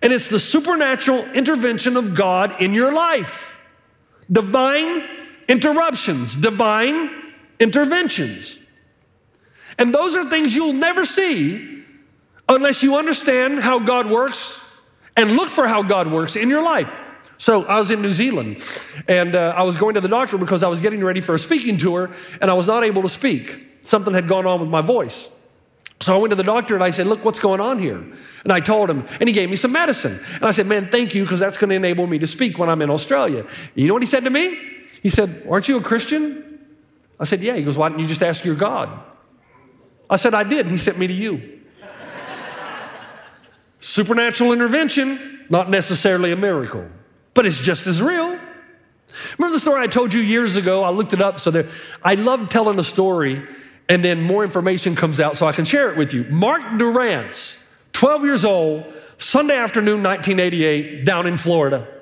and 0.00 0.12
it's 0.12 0.28
the 0.28 0.38
supernatural 0.38 1.24
intervention 1.32 1.98
of 1.98 2.14
God 2.14 2.60
in 2.60 2.72
your 2.72 2.92
life. 2.92 3.56
Divine 4.32 5.06
interruptions, 5.48 6.36
divine 6.36 7.10
interventions. 7.58 8.58
And 9.78 9.92
those 9.94 10.16
are 10.16 10.28
things 10.28 10.54
you'll 10.54 10.72
never 10.72 11.04
see 11.04 11.84
unless 12.48 12.82
you 12.82 12.96
understand 12.96 13.60
how 13.60 13.78
God 13.78 14.08
works 14.08 14.62
and 15.16 15.32
look 15.32 15.48
for 15.48 15.66
how 15.66 15.82
God 15.82 16.10
works 16.10 16.36
in 16.36 16.48
your 16.48 16.62
life. 16.62 16.88
So 17.36 17.64
I 17.64 17.78
was 17.78 17.90
in 17.90 18.00
New 18.00 18.12
Zealand 18.12 18.66
and 19.08 19.34
uh, 19.34 19.54
I 19.56 19.64
was 19.64 19.76
going 19.76 19.94
to 19.94 20.00
the 20.00 20.08
doctor 20.08 20.38
because 20.38 20.62
I 20.62 20.68
was 20.68 20.80
getting 20.80 21.02
ready 21.02 21.20
for 21.20 21.34
a 21.34 21.38
speaking 21.38 21.76
tour 21.76 22.10
and 22.40 22.50
I 22.50 22.54
was 22.54 22.66
not 22.66 22.84
able 22.84 23.02
to 23.02 23.08
speak. 23.08 23.66
Something 23.82 24.14
had 24.14 24.28
gone 24.28 24.46
on 24.46 24.60
with 24.60 24.68
my 24.68 24.80
voice. 24.80 25.30
So 26.00 26.14
I 26.14 26.18
went 26.18 26.30
to 26.30 26.36
the 26.36 26.42
doctor 26.42 26.74
and 26.74 26.82
I 26.82 26.90
said, 26.90 27.06
Look, 27.06 27.24
what's 27.24 27.38
going 27.38 27.60
on 27.60 27.78
here? 27.78 28.02
And 28.42 28.52
I 28.52 28.60
told 28.60 28.90
him, 28.90 29.06
and 29.20 29.28
he 29.28 29.32
gave 29.32 29.48
me 29.48 29.56
some 29.56 29.72
medicine. 29.72 30.20
And 30.34 30.44
I 30.44 30.50
said, 30.50 30.66
Man, 30.66 30.88
thank 30.90 31.14
you, 31.14 31.22
because 31.22 31.40
that's 31.40 31.56
going 31.56 31.70
to 31.70 31.76
enable 31.76 32.06
me 32.06 32.18
to 32.18 32.26
speak 32.26 32.58
when 32.58 32.68
I'm 32.68 32.82
in 32.82 32.90
Australia. 32.90 33.46
You 33.74 33.88
know 33.88 33.94
what 33.94 34.02
he 34.02 34.06
said 34.06 34.24
to 34.24 34.30
me? 34.30 34.73
He 35.04 35.10
said, 35.10 35.46
Aren't 35.48 35.68
you 35.68 35.76
a 35.76 35.82
Christian? 35.82 36.58
I 37.20 37.24
said, 37.24 37.42
Yeah. 37.42 37.54
He 37.54 37.62
goes, 37.62 37.78
Why 37.78 37.90
didn't 37.90 38.00
you 38.00 38.08
just 38.08 38.22
ask 38.22 38.44
your 38.44 38.56
God? 38.56 38.88
I 40.10 40.16
said, 40.16 40.34
I 40.34 40.42
did. 40.42 40.60
And 40.60 40.70
he 40.70 40.78
sent 40.78 40.98
me 40.98 41.06
to 41.06 41.12
you. 41.12 41.60
Supernatural 43.80 44.52
intervention, 44.52 45.44
not 45.50 45.68
necessarily 45.68 46.32
a 46.32 46.36
miracle, 46.36 46.88
but 47.34 47.44
it's 47.44 47.60
just 47.60 47.86
as 47.86 48.00
real. 48.00 48.38
Remember 49.38 49.52
the 49.52 49.60
story 49.60 49.82
I 49.82 49.88
told 49.88 50.14
you 50.14 50.22
years 50.22 50.56
ago? 50.56 50.82
I 50.82 50.88
looked 50.88 51.12
it 51.12 51.20
up. 51.20 51.38
So 51.38 51.50
there, 51.50 51.68
I 52.02 52.14
love 52.14 52.48
telling 52.48 52.78
a 52.78 52.84
story, 52.84 53.46
and 53.88 54.02
then 54.02 54.22
more 54.22 54.42
information 54.42 54.96
comes 54.96 55.20
out 55.20 55.36
so 55.36 55.46
I 55.46 55.52
can 55.52 55.66
share 55.66 55.90
it 55.90 55.98
with 55.98 56.14
you. 56.14 56.24
Mark 56.24 56.78
Durrance, 56.78 57.62
12 57.92 58.24
years 58.24 58.44
old, 58.46 58.90
Sunday 59.18 59.56
afternoon, 59.56 60.02
1988, 60.02 61.04
down 61.04 61.26
in 61.26 61.36
Florida. 61.36 61.93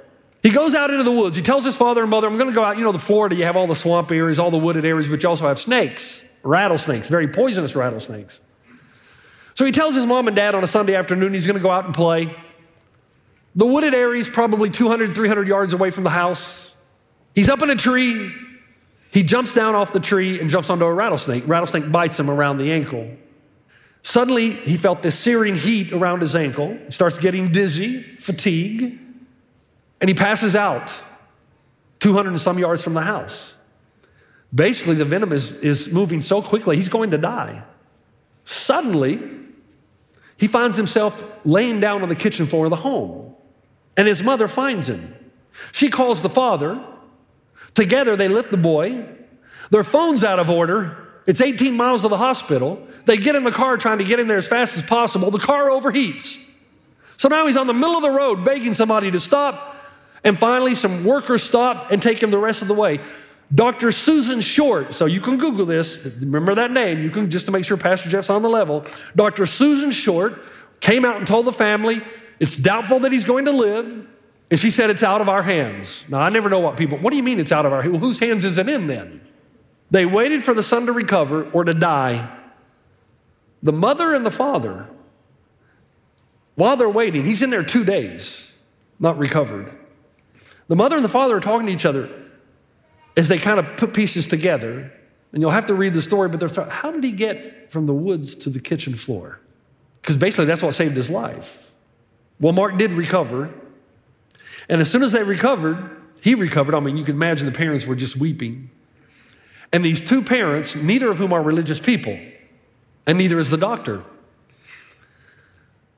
He 0.42 0.50
goes 0.50 0.74
out 0.74 0.90
into 0.90 1.04
the 1.04 1.12
woods. 1.12 1.36
He 1.36 1.42
tells 1.42 1.64
his 1.64 1.76
father 1.76 2.00
and 2.02 2.10
mother, 2.10 2.26
I'm 2.26 2.36
going 2.36 2.48
to 2.48 2.54
go 2.54 2.64
out. 2.64 2.76
You 2.76 2.84
know, 2.84 2.92
the 2.92 2.98
Florida, 2.98 3.36
you 3.36 3.44
have 3.44 3.56
all 3.56 3.68
the 3.68 3.76
swamp 3.76 4.10
areas, 4.10 4.40
all 4.40 4.50
the 4.50 4.58
wooded 4.58 4.84
areas, 4.84 5.08
but 5.08 5.22
you 5.22 5.28
also 5.28 5.46
have 5.46 5.58
snakes, 5.58 6.24
rattlesnakes, 6.42 7.08
very 7.08 7.28
poisonous 7.28 7.76
rattlesnakes. 7.76 8.40
So 9.54 9.64
he 9.64 9.70
tells 9.70 9.94
his 9.94 10.04
mom 10.04 10.26
and 10.26 10.34
dad 10.34 10.54
on 10.54 10.64
a 10.64 10.66
Sunday 10.66 10.96
afternoon 10.96 11.32
he's 11.32 11.46
going 11.46 11.58
to 11.58 11.62
go 11.62 11.70
out 11.70 11.84
and 11.84 11.94
play. 11.94 12.34
The 13.54 13.66
wooded 13.66 13.94
area 13.94 14.18
is 14.18 14.28
probably 14.28 14.70
200, 14.70 15.14
300 15.14 15.46
yards 15.46 15.74
away 15.74 15.90
from 15.90 16.04
the 16.04 16.10
house. 16.10 16.74
He's 17.34 17.48
up 17.48 17.62
in 17.62 17.70
a 17.70 17.76
tree. 17.76 18.32
He 19.12 19.22
jumps 19.22 19.54
down 19.54 19.74
off 19.74 19.92
the 19.92 20.00
tree 20.00 20.40
and 20.40 20.50
jumps 20.50 20.70
onto 20.70 20.86
a 20.86 20.92
rattlesnake. 20.92 21.44
Rattlesnake 21.46 21.92
bites 21.92 22.18
him 22.18 22.30
around 22.30 22.58
the 22.58 22.72
ankle. 22.72 23.10
Suddenly, 24.02 24.50
he 24.50 24.76
felt 24.76 25.02
this 25.02 25.16
searing 25.16 25.54
heat 25.54 25.92
around 25.92 26.22
his 26.22 26.34
ankle. 26.34 26.76
He 26.86 26.90
starts 26.90 27.18
getting 27.18 27.52
dizzy, 27.52 28.02
fatigue, 28.02 28.98
and 30.02 30.08
he 30.08 30.14
passes 30.14 30.56
out. 30.56 31.02
200 32.00 32.30
and 32.30 32.40
some 32.40 32.58
yards 32.58 32.82
from 32.82 32.94
the 32.94 33.02
house. 33.02 33.54
Basically, 34.52 34.96
the 34.96 35.04
venom 35.04 35.32
is, 35.32 35.52
is 35.60 35.92
moving 35.92 36.20
so 36.20 36.42
quickly, 36.42 36.76
he's 36.76 36.88
going 36.88 37.12
to 37.12 37.18
die. 37.18 37.62
Suddenly, 38.44 39.20
he 40.36 40.48
finds 40.48 40.76
himself 40.76 41.24
laying 41.44 41.78
down 41.78 42.02
on 42.02 42.08
the 42.08 42.16
kitchen 42.16 42.46
floor 42.46 42.66
of 42.66 42.70
the 42.70 42.76
home, 42.76 43.36
and 43.96 44.08
his 44.08 44.24
mother 44.24 44.48
finds 44.48 44.88
him. 44.88 45.14
She 45.70 45.88
calls 45.88 46.20
the 46.20 46.28
father. 46.28 46.82
Together, 47.74 48.16
they 48.16 48.26
lift 48.26 48.50
the 48.50 48.56
boy. 48.56 49.06
Their 49.70 49.84
phone's 49.84 50.24
out 50.24 50.40
of 50.40 50.50
order. 50.50 50.96
It's 51.28 51.40
18 51.40 51.76
miles 51.76 52.02
to 52.02 52.08
the 52.08 52.16
hospital. 52.16 52.84
They 53.04 53.16
get 53.16 53.36
in 53.36 53.44
the 53.44 53.52
car 53.52 53.76
trying 53.76 53.98
to 53.98 54.04
get 54.04 54.18
in 54.18 54.26
there 54.26 54.38
as 54.38 54.48
fast 54.48 54.76
as 54.76 54.82
possible. 54.82 55.30
The 55.30 55.38
car 55.38 55.68
overheats. 55.68 56.44
So 57.16 57.28
now 57.28 57.46
he's 57.46 57.56
on 57.56 57.68
the 57.68 57.74
middle 57.74 57.94
of 57.94 58.02
the 58.02 58.10
road 58.10 58.44
begging 58.44 58.74
somebody 58.74 59.12
to 59.12 59.20
stop. 59.20 59.71
And 60.24 60.38
finally, 60.38 60.74
some 60.74 61.04
workers 61.04 61.42
stop 61.42 61.90
and 61.90 62.00
take 62.00 62.22
him 62.22 62.30
the 62.30 62.38
rest 62.38 62.62
of 62.62 62.68
the 62.68 62.74
way. 62.74 63.00
Dr. 63.54 63.92
Susan 63.92 64.40
Short, 64.40 64.94
so 64.94 65.04
you 65.04 65.20
can 65.20 65.36
Google 65.36 65.66
this, 65.66 66.06
remember 66.20 66.54
that 66.54 66.70
name, 66.70 67.02
you 67.02 67.10
can 67.10 67.30
just 67.30 67.46
to 67.46 67.52
make 67.52 67.64
sure 67.64 67.76
Pastor 67.76 68.08
Jeff's 68.08 68.30
on 68.30 68.42
the 68.42 68.48
level. 68.48 68.84
Dr. 69.14 69.44
Susan 69.44 69.90
Short 69.90 70.40
came 70.80 71.04
out 71.04 71.18
and 71.18 71.26
told 71.26 71.44
the 71.44 71.52
family, 71.52 72.02
it's 72.40 72.56
doubtful 72.56 73.00
that 73.00 73.12
he's 73.12 73.24
going 73.24 73.44
to 73.44 73.52
live. 73.52 74.06
And 74.50 74.60
she 74.60 74.70
said, 74.70 74.90
it's 74.90 75.02
out 75.02 75.20
of 75.20 75.28
our 75.28 75.42
hands. 75.42 76.04
Now, 76.08 76.20
I 76.20 76.28
never 76.28 76.48
know 76.48 76.60
what 76.60 76.76
people, 76.76 76.98
what 76.98 77.10
do 77.10 77.16
you 77.16 77.22
mean 77.22 77.40
it's 77.40 77.52
out 77.52 77.66
of 77.66 77.72
our 77.72 77.82
hands? 77.82 77.92
Well, 77.92 78.00
whose 78.00 78.20
hands 78.20 78.44
is 78.44 78.58
it 78.58 78.68
in 78.68 78.86
then? 78.86 79.20
They 79.90 80.06
waited 80.06 80.42
for 80.42 80.54
the 80.54 80.62
son 80.62 80.86
to 80.86 80.92
recover 80.92 81.50
or 81.50 81.64
to 81.64 81.74
die. 81.74 82.38
The 83.62 83.72
mother 83.72 84.14
and 84.14 84.24
the 84.24 84.30
father, 84.30 84.88
while 86.54 86.76
they're 86.76 86.88
waiting, 86.88 87.24
he's 87.24 87.42
in 87.42 87.50
there 87.50 87.62
two 87.62 87.84
days, 87.84 88.52
not 88.98 89.18
recovered. 89.18 89.72
The 90.72 90.76
mother 90.76 90.96
and 90.96 91.04
the 91.04 91.10
father 91.10 91.36
are 91.36 91.40
talking 91.40 91.66
to 91.66 91.72
each 91.74 91.84
other 91.84 92.08
as 93.14 93.28
they 93.28 93.36
kind 93.36 93.60
of 93.60 93.76
put 93.76 93.92
pieces 93.92 94.26
together. 94.26 94.90
And 95.30 95.42
you'll 95.42 95.50
have 95.50 95.66
to 95.66 95.74
read 95.74 95.92
the 95.92 96.00
story, 96.00 96.30
but 96.30 96.40
they're 96.40 96.48
thinking, 96.48 96.72
how 96.72 96.90
did 96.90 97.04
he 97.04 97.12
get 97.12 97.70
from 97.70 97.84
the 97.84 97.92
woods 97.92 98.34
to 98.36 98.48
the 98.48 98.58
kitchen 98.58 98.94
floor? 98.94 99.38
Because 100.00 100.16
basically 100.16 100.46
that's 100.46 100.62
what 100.62 100.72
saved 100.72 100.96
his 100.96 101.10
life. 101.10 101.70
Well, 102.40 102.54
Mark 102.54 102.78
did 102.78 102.94
recover. 102.94 103.52
And 104.66 104.80
as 104.80 104.90
soon 104.90 105.02
as 105.02 105.12
they 105.12 105.22
recovered, 105.22 105.94
he 106.22 106.34
recovered. 106.34 106.74
I 106.74 106.80
mean, 106.80 106.96
you 106.96 107.04
can 107.04 107.16
imagine 107.16 107.44
the 107.44 107.52
parents 107.52 107.84
were 107.84 107.94
just 107.94 108.16
weeping. 108.16 108.70
And 109.74 109.84
these 109.84 110.00
two 110.00 110.22
parents, 110.22 110.74
neither 110.74 111.10
of 111.10 111.18
whom 111.18 111.34
are 111.34 111.42
religious 111.42 111.80
people, 111.80 112.18
and 113.06 113.18
neither 113.18 113.38
is 113.38 113.50
the 113.50 113.58
doctor. 113.58 114.04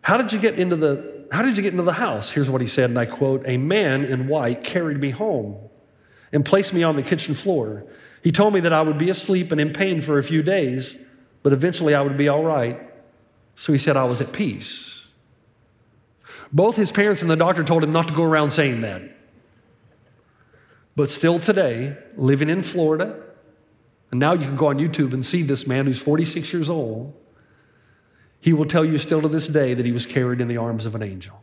How 0.04 0.18
did 0.18 0.34
you 0.34 0.38
get 0.38 0.58
into 0.58 0.76
the 0.76 1.14
how 1.32 1.40
did 1.40 1.56
you 1.56 1.62
get 1.62 1.72
into 1.72 1.82
the 1.82 1.94
house? 1.94 2.30
Here's 2.30 2.50
what 2.50 2.60
he 2.60 2.66
said, 2.66 2.90
and 2.90 2.98
I 2.98 3.06
quote, 3.06 3.42
a 3.46 3.56
man 3.56 4.04
in 4.04 4.28
white 4.28 4.62
carried 4.62 5.00
me 5.00 5.10
home 5.10 5.56
and 6.30 6.44
placed 6.44 6.74
me 6.74 6.82
on 6.82 6.94
the 6.94 7.02
kitchen 7.02 7.34
floor. 7.34 7.86
He 8.22 8.30
told 8.30 8.52
me 8.52 8.60
that 8.60 8.72
I 8.72 8.82
would 8.82 8.98
be 8.98 9.08
asleep 9.08 9.50
and 9.50 9.60
in 9.60 9.72
pain 9.72 10.02
for 10.02 10.18
a 10.18 10.22
few 10.22 10.42
days, 10.42 10.98
but 11.42 11.54
eventually 11.54 11.94
I 11.94 12.02
would 12.02 12.18
be 12.18 12.28
all 12.28 12.44
right. 12.44 12.78
So 13.54 13.72
he 13.72 13.78
said 13.78 13.96
I 13.96 14.04
was 14.04 14.20
at 14.20 14.32
peace. 14.32 15.10
Both 16.52 16.76
his 16.76 16.92
parents 16.92 17.22
and 17.22 17.30
the 17.30 17.36
doctor 17.36 17.64
told 17.64 17.82
him 17.82 17.90
not 17.90 18.06
to 18.08 18.14
go 18.14 18.24
around 18.24 18.50
saying 18.50 18.82
that. 18.82 19.02
But 20.94 21.08
still 21.08 21.38
today, 21.38 21.96
living 22.14 22.50
in 22.50 22.62
Florida, 22.62 23.20
and 24.10 24.20
now 24.20 24.34
you 24.34 24.46
can 24.46 24.56
go 24.56 24.66
on 24.66 24.76
YouTube 24.76 25.14
and 25.14 25.24
see 25.24 25.42
this 25.42 25.66
man 25.66 25.86
who's 25.86 26.00
46 26.00 26.52
years 26.52 26.68
old. 26.68 27.14
He 28.44 28.52
will 28.52 28.66
tell 28.66 28.84
you 28.84 28.98
still 28.98 29.22
to 29.22 29.28
this 29.28 29.48
day 29.48 29.72
that 29.72 29.86
he 29.86 29.92
was 29.92 30.04
carried 30.04 30.38
in 30.38 30.48
the 30.48 30.58
arms 30.58 30.84
of 30.84 30.94
an 30.94 31.02
angel. 31.02 31.42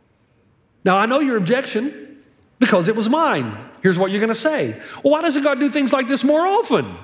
Now, 0.84 0.98
I 0.98 1.06
know 1.06 1.18
your 1.18 1.36
objection 1.36 2.22
because 2.60 2.86
it 2.86 2.94
was 2.94 3.10
mine. 3.10 3.58
Here's 3.82 3.98
what 3.98 4.12
you're 4.12 4.20
going 4.20 4.28
to 4.28 4.36
say 4.36 4.80
Well, 5.02 5.10
why 5.10 5.22
doesn't 5.22 5.42
God 5.42 5.58
do 5.58 5.68
things 5.68 5.92
like 5.92 6.06
this 6.06 6.22
more 6.22 6.46
often? 6.46 6.94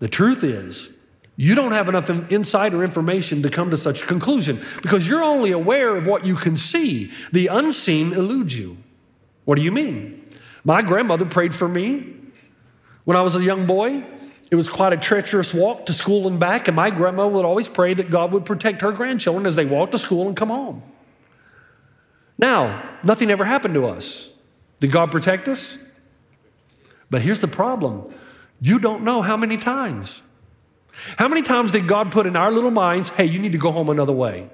The 0.00 0.08
truth 0.08 0.44
is, 0.44 0.90
you 1.36 1.54
don't 1.54 1.72
have 1.72 1.88
enough 1.88 2.10
insight 2.30 2.74
or 2.74 2.84
information 2.84 3.40
to 3.44 3.48
come 3.48 3.70
to 3.70 3.78
such 3.78 4.02
a 4.02 4.06
conclusion 4.06 4.60
because 4.82 5.08
you're 5.08 5.24
only 5.24 5.52
aware 5.52 5.96
of 5.96 6.06
what 6.06 6.26
you 6.26 6.34
can 6.34 6.54
see. 6.54 7.10
The 7.32 7.46
unseen 7.46 8.12
eludes 8.12 8.58
you. 8.58 8.76
What 9.46 9.54
do 9.54 9.62
you 9.62 9.72
mean? 9.72 10.22
My 10.64 10.82
grandmother 10.82 11.24
prayed 11.24 11.54
for 11.54 11.66
me 11.66 12.14
when 13.04 13.16
I 13.16 13.22
was 13.22 13.36
a 13.36 13.42
young 13.42 13.64
boy. 13.64 14.04
It 14.52 14.56
was 14.56 14.68
quite 14.68 14.92
a 14.92 14.98
treacherous 14.98 15.54
walk 15.54 15.86
to 15.86 15.94
school 15.94 16.28
and 16.28 16.38
back, 16.38 16.68
and 16.68 16.76
my 16.76 16.90
grandma 16.90 17.26
would 17.26 17.46
always 17.46 17.70
pray 17.70 17.94
that 17.94 18.10
God 18.10 18.32
would 18.32 18.44
protect 18.44 18.82
her 18.82 18.92
grandchildren 18.92 19.46
as 19.46 19.56
they 19.56 19.64
walked 19.64 19.92
to 19.92 19.98
school 19.98 20.26
and 20.28 20.36
come 20.36 20.50
home. 20.50 20.82
Now, 22.36 22.98
nothing 23.02 23.30
ever 23.30 23.46
happened 23.46 23.72
to 23.72 23.86
us. 23.86 24.28
Did 24.78 24.92
God 24.92 25.10
protect 25.10 25.48
us? 25.48 25.78
But 27.08 27.22
here's 27.22 27.40
the 27.40 27.48
problem 27.48 28.12
you 28.60 28.78
don't 28.78 29.04
know 29.04 29.22
how 29.22 29.38
many 29.38 29.56
times. 29.56 30.22
How 31.16 31.28
many 31.28 31.40
times 31.40 31.72
did 31.72 31.88
God 31.88 32.12
put 32.12 32.26
in 32.26 32.36
our 32.36 32.52
little 32.52 32.70
minds, 32.70 33.08
hey, 33.08 33.24
you 33.24 33.38
need 33.38 33.52
to 33.52 33.58
go 33.58 33.72
home 33.72 33.88
another 33.88 34.12
way? 34.12 34.50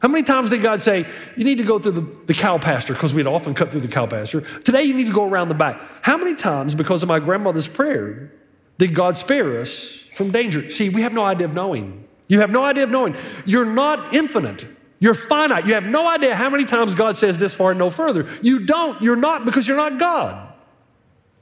How 0.00 0.08
many 0.08 0.24
times 0.24 0.50
did 0.50 0.62
God 0.62 0.82
say, 0.82 1.06
you 1.36 1.44
need 1.44 1.58
to 1.58 1.64
go 1.64 1.78
through 1.78 1.92
the, 1.92 2.00
the 2.26 2.34
cow 2.34 2.58
pasture, 2.58 2.94
because 2.94 3.14
we'd 3.14 3.28
often 3.28 3.54
cut 3.54 3.70
through 3.70 3.82
the 3.82 3.88
cow 3.88 4.06
pasture. 4.06 4.40
Today 4.40 4.82
you 4.82 4.94
need 4.94 5.06
to 5.06 5.12
go 5.12 5.28
around 5.28 5.48
the 5.48 5.54
back. 5.54 5.80
How 6.02 6.16
many 6.16 6.34
times, 6.34 6.74
because 6.74 7.04
of 7.04 7.08
my 7.08 7.20
grandmother's 7.20 7.68
prayer, 7.68 8.32
did 8.78 8.94
God 8.94 9.16
spare 9.16 9.60
us 9.60 10.04
from 10.14 10.30
danger? 10.30 10.70
See, 10.70 10.88
we 10.88 11.02
have 11.02 11.12
no 11.12 11.24
idea 11.24 11.46
of 11.46 11.54
knowing. 11.54 12.04
You 12.28 12.40
have 12.40 12.50
no 12.50 12.64
idea 12.64 12.84
of 12.84 12.90
knowing. 12.90 13.16
You're 13.44 13.64
not 13.64 14.14
infinite. 14.14 14.66
You're 14.98 15.14
finite. 15.14 15.66
You 15.66 15.74
have 15.74 15.86
no 15.86 16.06
idea 16.06 16.34
how 16.34 16.50
many 16.50 16.64
times 16.64 16.94
God 16.94 17.16
says 17.16 17.38
this 17.38 17.54
far 17.54 17.70
and 17.70 17.78
no 17.78 17.90
further. 17.90 18.28
You 18.42 18.66
don't. 18.66 19.00
You're 19.02 19.16
not 19.16 19.44
because 19.44 19.68
you're 19.68 19.76
not 19.76 19.98
God. 19.98 20.52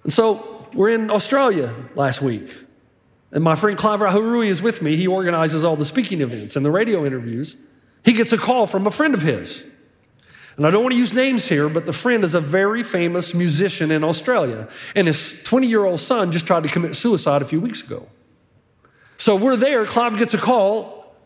And 0.02 0.12
so 0.12 0.68
we're 0.74 0.90
in 0.90 1.10
Australia 1.10 1.72
last 1.94 2.20
week. 2.20 2.50
And 3.32 3.42
my 3.42 3.54
friend 3.54 3.76
Clive 3.76 4.00
Rahurui 4.00 4.46
is 4.46 4.62
with 4.62 4.82
me. 4.82 4.96
He 4.96 5.06
organizes 5.06 5.64
all 5.64 5.76
the 5.76 5.84
speaking 5.84 6.20
events 6.20 6.56
and 6.56 6.64
the 6.64 6.70
radio 6.70 7.04
interviews. 7.04 7.56
He 8.04 8.12
gets 8.12 8.32
a 8.32 8.38
call 8.38 8.66
from 8.66 8.86
a 8.86 8.90
friend 8.90 9.14
of 9.14 9.22
his. 9.22 9.64
And 10.56 10.66
I 10.66 10.70
don't 10.70 10.82
want 10.82 10.92
to 10.92 10.98
use 10.98 11.12
names 11.12 11.48
here, 11.48 11.68
but 11.68 11.84
the 11.84 11.92
friend 11.92 12.22
is 12.22 12.34
a 12.34 12.40
very 12.40 12.82
famous 12.82 13.34
musician 13.34 13.90
in 13.90 14.04
Australia. 14.04 14.68
And 14.94 15.08
his 15.08 15.42
20 15.42 15.66
year 15.66 15.84
old 15.84 16.00
son 16.00 16.30
just 16.30 16.46
tried 16.46 16.62
to 16.62 16.68
commit 16.68 16.94
suicide 16.94 17.42
a 17.42 17.44
few 17.44 17.60
weeks 17.60 17.82
ago. 17.82 18.08
So 19.16 19.36
we're 19.36 19.56
there. 19.56 19.84
Clive 19.86 20.16
gets 20.18 20.34
a 20.34 20.38
call, 20.38 21.16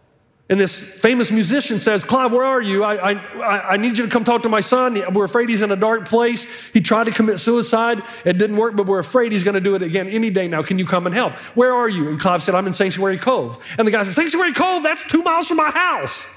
and 0.51 0.59
this 0.59 0.81
famous 0.81 1.31
musician 1.31 1.79
says, 1.79 2.05
Clive, 2.05 2.33
where 2.33 2.45
are 2.45 2.61
you? 2.61 2.83
I, 2.83 3.13
I, 3.13 3.73
I 3.73 3.77
need 3.77 3.99
you 3.99 4.05
to 4.05 4.11
come 4.11 4.25
talk 4.25 4.45
to 4.45 4.49
my 4.49 4.61
son. 4.61 5.03
We're 5.13 5.25
afraid 5.25 5.51
he's 5.51 5.61
in 5.61 5.71
a 5.71 5.77
dark 5.77 6.09
place. 6.09 6.47
He 6.73 6.81
tried 6.81 7.05
to 7.05 7.11
commit 7.11 7.39
suicide. 7.39 8.03
It 8.25 8.39
didn't 8.39 8.57
work, 8.57 8.77
but 8.77 8.87
we're 8.87 8.99
afraid 8.99 9.33
he's 9.33 9.45
going 9.45 9.55
to 9.55 9.61
do 9.61 9.75
it 9.75 9.83
again 9.83 10.09
any 10.09 10.31
day 10.31 10.49
now. 10.49 10.63
Can 10.63 10.79
you 10.79 10.87
come 10.87 11.05
and 11.05 11.15
help? 11.15 11.35
Where 11.55 11.75
are 11.75 11.89
you? 11.89 12.09
And 12.09 12.19
Clive 12.19 12.43
said, 12.43 12.55
I'm 12.55 12.67
in 12.67 12.73
Sanctuary 12.73 13.19
Cove. 13.19 13.63
And 13.79 13.87
the 13.87 13.93
guy 13.93 14.03
said, 14.05 14.15
Sanctuary 14.15 14.55
Cove? 14.55 14.83
That's 14.83 15.05
two 15.05 15.23
miles 15.23 15.49
from 15.49 15.59
my 15.59 15.71
house. 15.71 16.29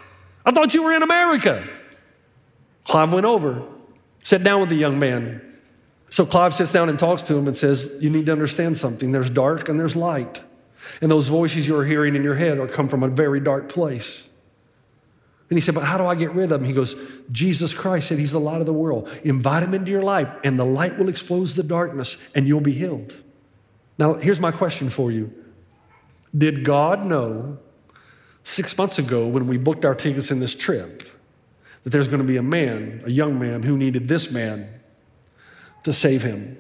I 0.45 0.51
thought 0.51 0.73
you 0.73 0.83
were 0.83 0.93
in 0.93 1.03
America. 1.03 1.65
Clive 2.85 3.13
went 3.13 3.25
over, 3.25 3.63
sat 4.23 4.43
down 4.43 4.59
with 4.59 4.69
the 4.69 4.75
young 4.75 4.99
man. 4.99 5.41
So 6.09 6.25
Clive 6.25 6.53
sits 6.53 6.71
down 6.71 6.89
and 6.89 6.99
talks 6.99 7.21
to 7.23 7.35
him 7.35 7.47
and 7.47 7.55
says, 7.55 7.91
You 7.99 8.09
need 8.09 8.25
to 8.25 8.31
understand 8.31 8.77
something. 8.77 9.11
There's 9.11 9.29
dark 9.29 9.69
and 9.69 9.79
there's 9.79 9.95
light. 9.95 10.43
And 11.01 11.09
those 11.09 11.27
voices 11.27 11.67
you're 11.67 11.85
hearing 11.85 12.15
in 12.15 12.23
your 12.23 12.35
head 12.35 12.59
are 12.59 12.67
come 12.67 12.87
from 12.87 13.03
a 13.03 13.07
very 13.07 13.39
dark 13.39 13.69
place. 13.69 14.27
And 15.49 15.57
he 15.57 15.61
said, 15.61 15.75
But 15.75 15.83
how 15.83 15.97
do 15.97 16.05
I 16.05 16.15
get 16.15 16.31
rid 16.31 16.45
of 16.45 16.49
them? 16.49 16.63
He 16.63 16.73
goes, 16.73 16.95
Jesus 17.31 17.73
Christ 17.73 18.07
said 18.07 18.19
he's 18.19 18.31
the 18.31 18.39
light 18.39 18.61
of 18.61 18.65
the 18.65 18.73
world. 18.73 19.09
Invite 19.23 19.63
him 19.63 19.73
into 19.73 19.91
your 19.91 20.01
life, 20.01 20.29
and 20.43 20.59
the 20.59 20.65
light 20.65 20.97
will 20.97 21.09
expose 21.09 21.55
the 21.55 21.63
darkness, 21.63 22.17
and 22.33 22.47
you'll 22.47 22.61
be 22.61 22.71
healed. 22.71 23.15
Now, 23.97 24.15
here's 24.15 24.39
my 24.39 24.51
question 24.51 24.89
for 24.89 25.11
you 25.11 25.33
Did 26.35 26.63
God 26.63 27.05
know 27.05 27.57
six 28.43 28.77
months 28.77 28.97
ago 28.97 29.27
when 29.27 29.47
we 29.47 29.57
booked 29.57 29.85
our 29.85 29.95
tickets 29.95 30.31
in 30.31 30.39
this 30.39 30.55
trip 30.55 31.03
that 31.83 31.89
there's 31.89 32.07
going 32.07 32.21
to 32.21 32.27
be 32.27 32.37
a 32.37 32.43
man, 32.43 33.01
a 33.05 33.09
young 33.09 33.39
man, 33.39 33.63
who 33.63 33.77
needed 33.77 34.07
this 34.07 34.31
man 34.31 34.67
to 35.83 35.91
save 35.93 36.23
him. 36.23 36.57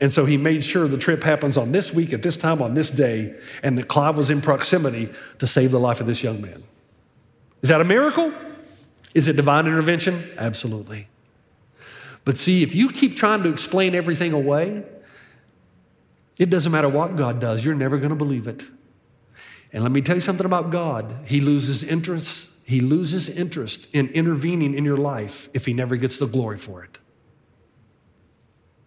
And 0.00 0.12
so 0.12 0.24
he 0.24 0.36
made 0.36 0.64
sure 0.64 0.88
the 0.88 0.98
trip 0.98 1.22
happens 1.22 1.56
on 1.56 1.72
this 1.72 1.92
week, 1.92 2.12
at 2.12 2.22
this 2.22 2.36
time, 2.36 2.60
on 2.60 2.74
this 2.74 2.90
day, 2.90 3.34
and 3.62 3.78
that 3.78 3.88
Clive 3.88 4.16
was 4.16 4.30
in 4.30 4.40
proximity 4.40 5.10
to 5.38 5.46
save 5.46 5.70
the 5.70 5.80
life 5.80 6.00
of 6.00 6.06
this 6.06 6.22
young 6.22 6.40
man. 6.40 6.62
Is 7.62 7.68
that 7.68 7.80
a 7.80 7.84
miracle? 7.84 8.32
Is 9.14 9.28
it 9.28 9.36
divine 9.36 9.66
intervention? 9.66 10.30
Absolutely. 10.36 11.08
But 12.24 12.36
see, 12.36 12.62
if 12.62 12.74
you 12.74 12.88
keep 12.88 13.16
trying 13.16 13.42
to 13.44 13.50
explain 13.50 13.94
everything 13.94 14.32
away, 14.32 14.84
it 16.38 16.50
doesn't 16.50 16.72
matter 16.72 16.88
what 16.88 17.16
God 17.16 17.40
does, 17.40 17.64
you're 17.64 17.74
never 17.74 17.96
going 17.98 18.10
to 18.10 18.16
believe 18.16 18.48
it. 18.48 18.64
And 19.72 19.82
let 19.82 19.92
me 19.92 20.02
tell 20.02 20.16
you 20.16 20.20
something 20.20 20.46
about 20.46 20.70
God. 20.70 21.14
He 21.26 21.40
loses 21.40 21.82
interest 21.82 22.50
he 22.64 22.80
loses 22.80 23.28
interest 23.28 23.88
in 23.94 24.08
intervening 24.08 24.74
in 24.74 24.84
your 24.84 24.96
life 24.96 25.48
if 25.52 25.66
he 25.66 25.72
never 25.72 25.96
gets 25.96 26.18
the 26.18 26.26
glory 26.26 26.56
for 26.56 26.82
it. 26.82 26.98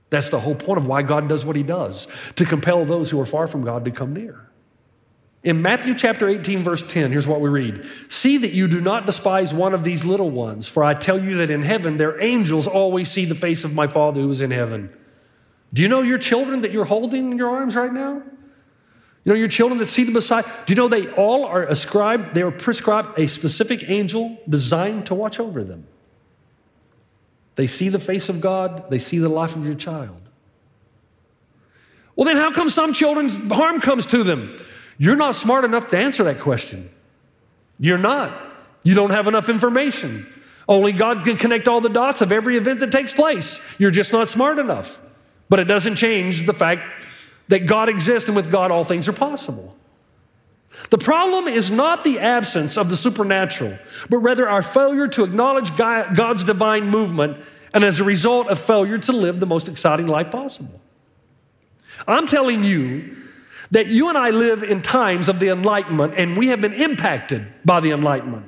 That's 0.09 0.29
the 0.29 0.39
whole 0.39 0.55
point 0.55 0.79
of 0.79 0.87
why 0.87 1.01
God 1.01 1.27
does 1.27 1.45
what 1.45 1.55
he 1.55 1.63
does 1.63 2.07
to 2.35 2.45
compel 2.45 2.85
those 2.85 3.11
who 3.11 3.19
are 3.19 3.25
far 3.25 3.47
from 3.47 3.63
God 3.63 3.85
to 3.85 3.91
come 3.91 4.13
near. 4.13 4.49
In 5.43 5.61
Matthew 5.61 5.93
chapter 5.93 6.27
18, 6.27 6.59
verse 6.59 6.83
10, 6.83 7.11
here's 7.11 7.27
what 7.27 7.39
we 7.39 7.49
read 7.49 7.85
See 8.09 8.37
that 8.37 8.51
you 8.51 8.67
do 8.67 8.81
not 8.81 9.05
despise 9.05 9.53
one 9.53 9.73
of 9.73 9.83
these 9.83 10.03
little 10.03 10.29
ones, 10.29 10.67
for 10.67 10.83
I 10.83 10.93
tell 10.93 11.23
you 11.23 11.35
that 11.35 11.49
in 11.49 11.61
heaven 11.61 11.97
their 11.97 12.21
angels 12.21 12.67
always 12.67 13.11
see 13.11 13.25
the 13.25 13.35
face 13.35 13.63
of 13.63 13.73
my 13.73 13.87
Father 13.87 14.21
who 14.21 14.31
is 14.31 14.41
in 14.41 14.51
heaven. 14.51 14.89
Do 15.73 15.81
you 15.81 15.87
know 15.87 16.01
your 16.01 16.17
children 16.17 16.61
that 16.61 16.71
you're 16.71 16.85
holding 16.85 17.31
in 17.31 17.37
your 17.37 17.49
arms 17.49 17.75
right 17.75 17.93
now? 17.93 18.23
You 19.27 19.33
know 19.33 19.39
your 19.39 19.49
children 19.49 19.77
that 19.79 19.87
see 19.87 20.05
the 20.05 20.13
Messiah? 20.13 20.43
Do 20.65 20.71
you 20.71 20.75
know 20.77 20.87
they 20.87 21.09
all 21.09 21.43
are 21.43 21.63
ascribed, 21.63 22.33
they 22.33 22.41
are 22.43 22.49
prescribed 22.49 23.19
a 23.19 23.27
specific 23.27 23.89
angel 23.89 24.37
designed 24.47 25.07
to 25.07 25.15
watch 25.15 25.37
over 25.37 25.65
them? 25.65 25.85
They 27.55 27.67
see 27.67 27.89
the 27.89 27.99
face 27.99 28.29
of 28.29 28.39
God, 28.39 28.89
they 28.89 28.99
see 28.99 29.17
the 29.17 29.27
life 29.27 29.57
of 29.57 29.65
your 29.65 29.75
child. 29.75 30.21
Well, 32.15 32.25
then 32.25 32.37
how 32.37 32.53
come 32.53 32.69
some 32.69 32.93
children's 32.93 33.35
harm 33.51 33.81
comes 33.81 34.05
to 34.07 34.23
them? 34.23 34.55
You're 34.97 35.17
not 35.17 35.35
smart 35.35 35.65
enough 35.65 35.87
to 35.87 35.97
answer 35.97 36.23
that 36.23 36.39
question. 36.39 36.89
You're 37.81 37.97
not. 37.97 38.31
You 38.83 38.93
don't 38.93 39.09
have 39.09 39.27
enough 39.27 39.49
information. 39.49 40.25
Only 40.69 40.93
God 40.93 41.25
can 41.25 41.35
connect 41.35 41.67
all 41.67 41.81
the 41.81 41.89
dots 41.89 42.21
of 42.21 42.31
every 42.31 42.55
event 42.55 42.79
that 42.79 42.93
takes 42.93 43.11
place. 43.11 43.59
You're 43.77 43.91
just 43.91 44.13
not 44.13 44.29
smart 44.29 44.57
enough. 44.57 45.01
But 45.49 45.59
it 45.59 45.65
doesn't 45.65 45.97
change 45.97 46.45
the 46.45 46.53
fact 46.53 46.81
that 47.47 47.65
God 47.65 47.89
exists 47.89 48.27
and 48.27 48.35
with 48.35 48.51
God 48.51 48.71
all 48.71 48.83
things 48.83 49.07
are 49.07 49.13
possible. 49.13 49.75
The 50.89 50.97
problem 50.97 51.47
is 51.47 51.71
not 51.71 52.03
the 52.03 52.19
absence 52.19 52.77
of 52.77 52.89
the 52.89 52.97
supernatural, 52.97 53.77
but 54.09 54.17
rather 54.19 54.47
our 54.47 54.61
failure 54.61 55.07
to 55.07 55.23
acknowledge 55.23 55.75
God's 55.75 56.43
divine 56.43 56.89
movement 56.89 57.37
and 57.73 57.83
as 57.83 57.99
a 57.99 58.03
result, 58.03 58.47
a 58.49 58.55
failure 58.55 58.97
to 58.97 59.11
live 59.11 59.39
the 59.39 59.45
most 59.45 59.67
exciting 59.67 60.07
life 60.07 60.31
possible. 60.31 60.81
I'm 62.07 62.27
telling 62.27 62.63
you 62.63 63.15
that 63.71 63.87
you 63.87 64.09
and 64.09 64.17
I 64.17 64.29
live 64.29 64.63
in 64.63 64.81
times 64.81 65.29
of 65.29 65.39
the 65.39 65.49
Enlightenment 65.49 66.13
and 66.15 66.37
we 66.37 66.47
have 66.47 66.61
been 66.61 66.73
impacted 66.73 67.45
by 67.65 67.79
the 67.79 67.91
Enlightenment. 67.91 68.45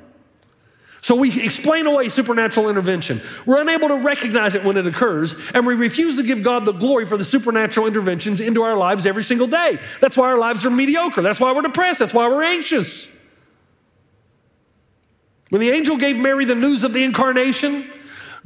So 1.10 1.16
we 1.16 1.42
explain 1.42 1.88
away 1.88 2.08
supernatural 2.08 2.68
intervention. 2.68 3.20
We're 3.44 3.60
unable 3.60 3.88
to 3.88 3.96
recognize 3.96 4.54
it 4.54 4.62
when 4.62 4.76
it 4.76 4.86
occurs, 4.86 5.34
and 5.52 5.66
we 5.66 5.74
refuse 5.74 6.14
to 6.18 6.22
give 6.22 6.44
God 6.44 6.64
the 6.64 6.70
glory 6.70 7.04
for 7.04 7.16
the 7.16 7.24
supernatural 7.24 7.88
interventions 7.88 8.40
into 8.40 8.62
our 8.62 8.76
lives 8.76 9.06
every 9.06 9.24
single 9.24 9.48
day. 9.48 9.80
That's 10.00 10.16
why 10.16 10.28
our 10.28 10.38
lives 10.38 10.64
are 10.64 10.70
mediocre. 10.70 11.20
That's 11.20 11.40
why 11.40 11.52
we're 11.52 11.62
depressed. 11.62 11.98
That's 11.98 12.14
why 12.14 12.28
we're 12.28 12.44
anxious. 12.44 13.08
When 15.48 15.60
the 15.60 15.70
angel 15.70 15.96
gave 15.96 16.16
Mary 16.16 16.44
the 16.44 16.54
news 16.54 16.84
of 16.84 16.92
the 16.92 17.02
incarnation, 17.02 17.90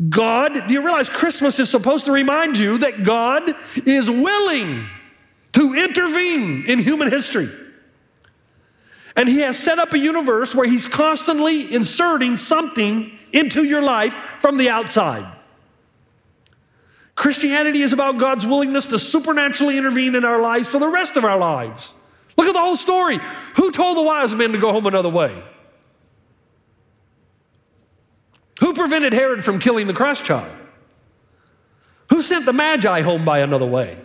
God, 0.08 0.66
do 0.66 0.72
you 0.72 0.80
realize 0.80 1.10
Christmas 1.10 1.58
is 1.58 1.68
supposed 1.68 2.06
to 2.06 2.12
remind 2.12 2.56
you 2.56 2.78
that 2.78 3.04
God 3.04 3.54
is 3.84 4.08
willing 4.08 4.88
to 5.52 5.74
intervene 5.74 6.64
in 6.64 6.78
human 6.78 7.10
history? 7.10 7.50
And 9.16 9.28
he 9.28 9.40
has 9.40 9.58
set 9.58 9.78
up 9.78 9.92
a 9.92 9.98
universe 9.98 10.54
where 10.54 10.66
he's 10.66 10.86
constantly 10.86 11.72
inserting 11.72 12.36
something 12.36 13.16
into 13.32 13.64
your 13.64 13.82
life 13.82 14.14
from 14.40 14.56
the 14.56 14.70
outside. 14.70 15.30
Christianity 17.14 17.82
is 17.82 17.92
about 17.92 18.18
God's 18.18 18.44
willingness 18.44 18.86
to 18.86 18.98
supernaturally 18.98 19.78
intervene 19.78 20.14
in 20.16 20.24
our 20.24 20.40
lives 20.40 20.68
for 20.68 20.80
the 20.80 20.88
rest 20.88 21.16
of 21.16 21.24
our 21.24 21.38
lives. 21.38 21.94
Look 22.36 22.48
at 22.48 22.54
the 22.54 22.60
whole 22.60 22.76
story. 22.76 23.20
Who 23.56 23.70
told 23.70 23.96
the 23.96 24.02
wise 24.02 24.34
men 24.34 24.52
to 24.52 24.58
go 24.58 24.72
home 24.72 24.86
another 24.86 25.08
way? 25.08 25.42
Who 28.60 28.74
prevented 28.74 29.12
Herod 29.12 29.44
from 29.44 29.58
killing 29.58 29.86
the 29.86 29.92
Christ 29.92 30.24
child? 30.24 30.52
Who 32.10 32.22
sent 32.22 32.46
the 32.46 32.52
Magi 32.52 33.00
home 33.02 33.24
by 33.24 33.40
another 33.40 33.66
way? 33.66 33.98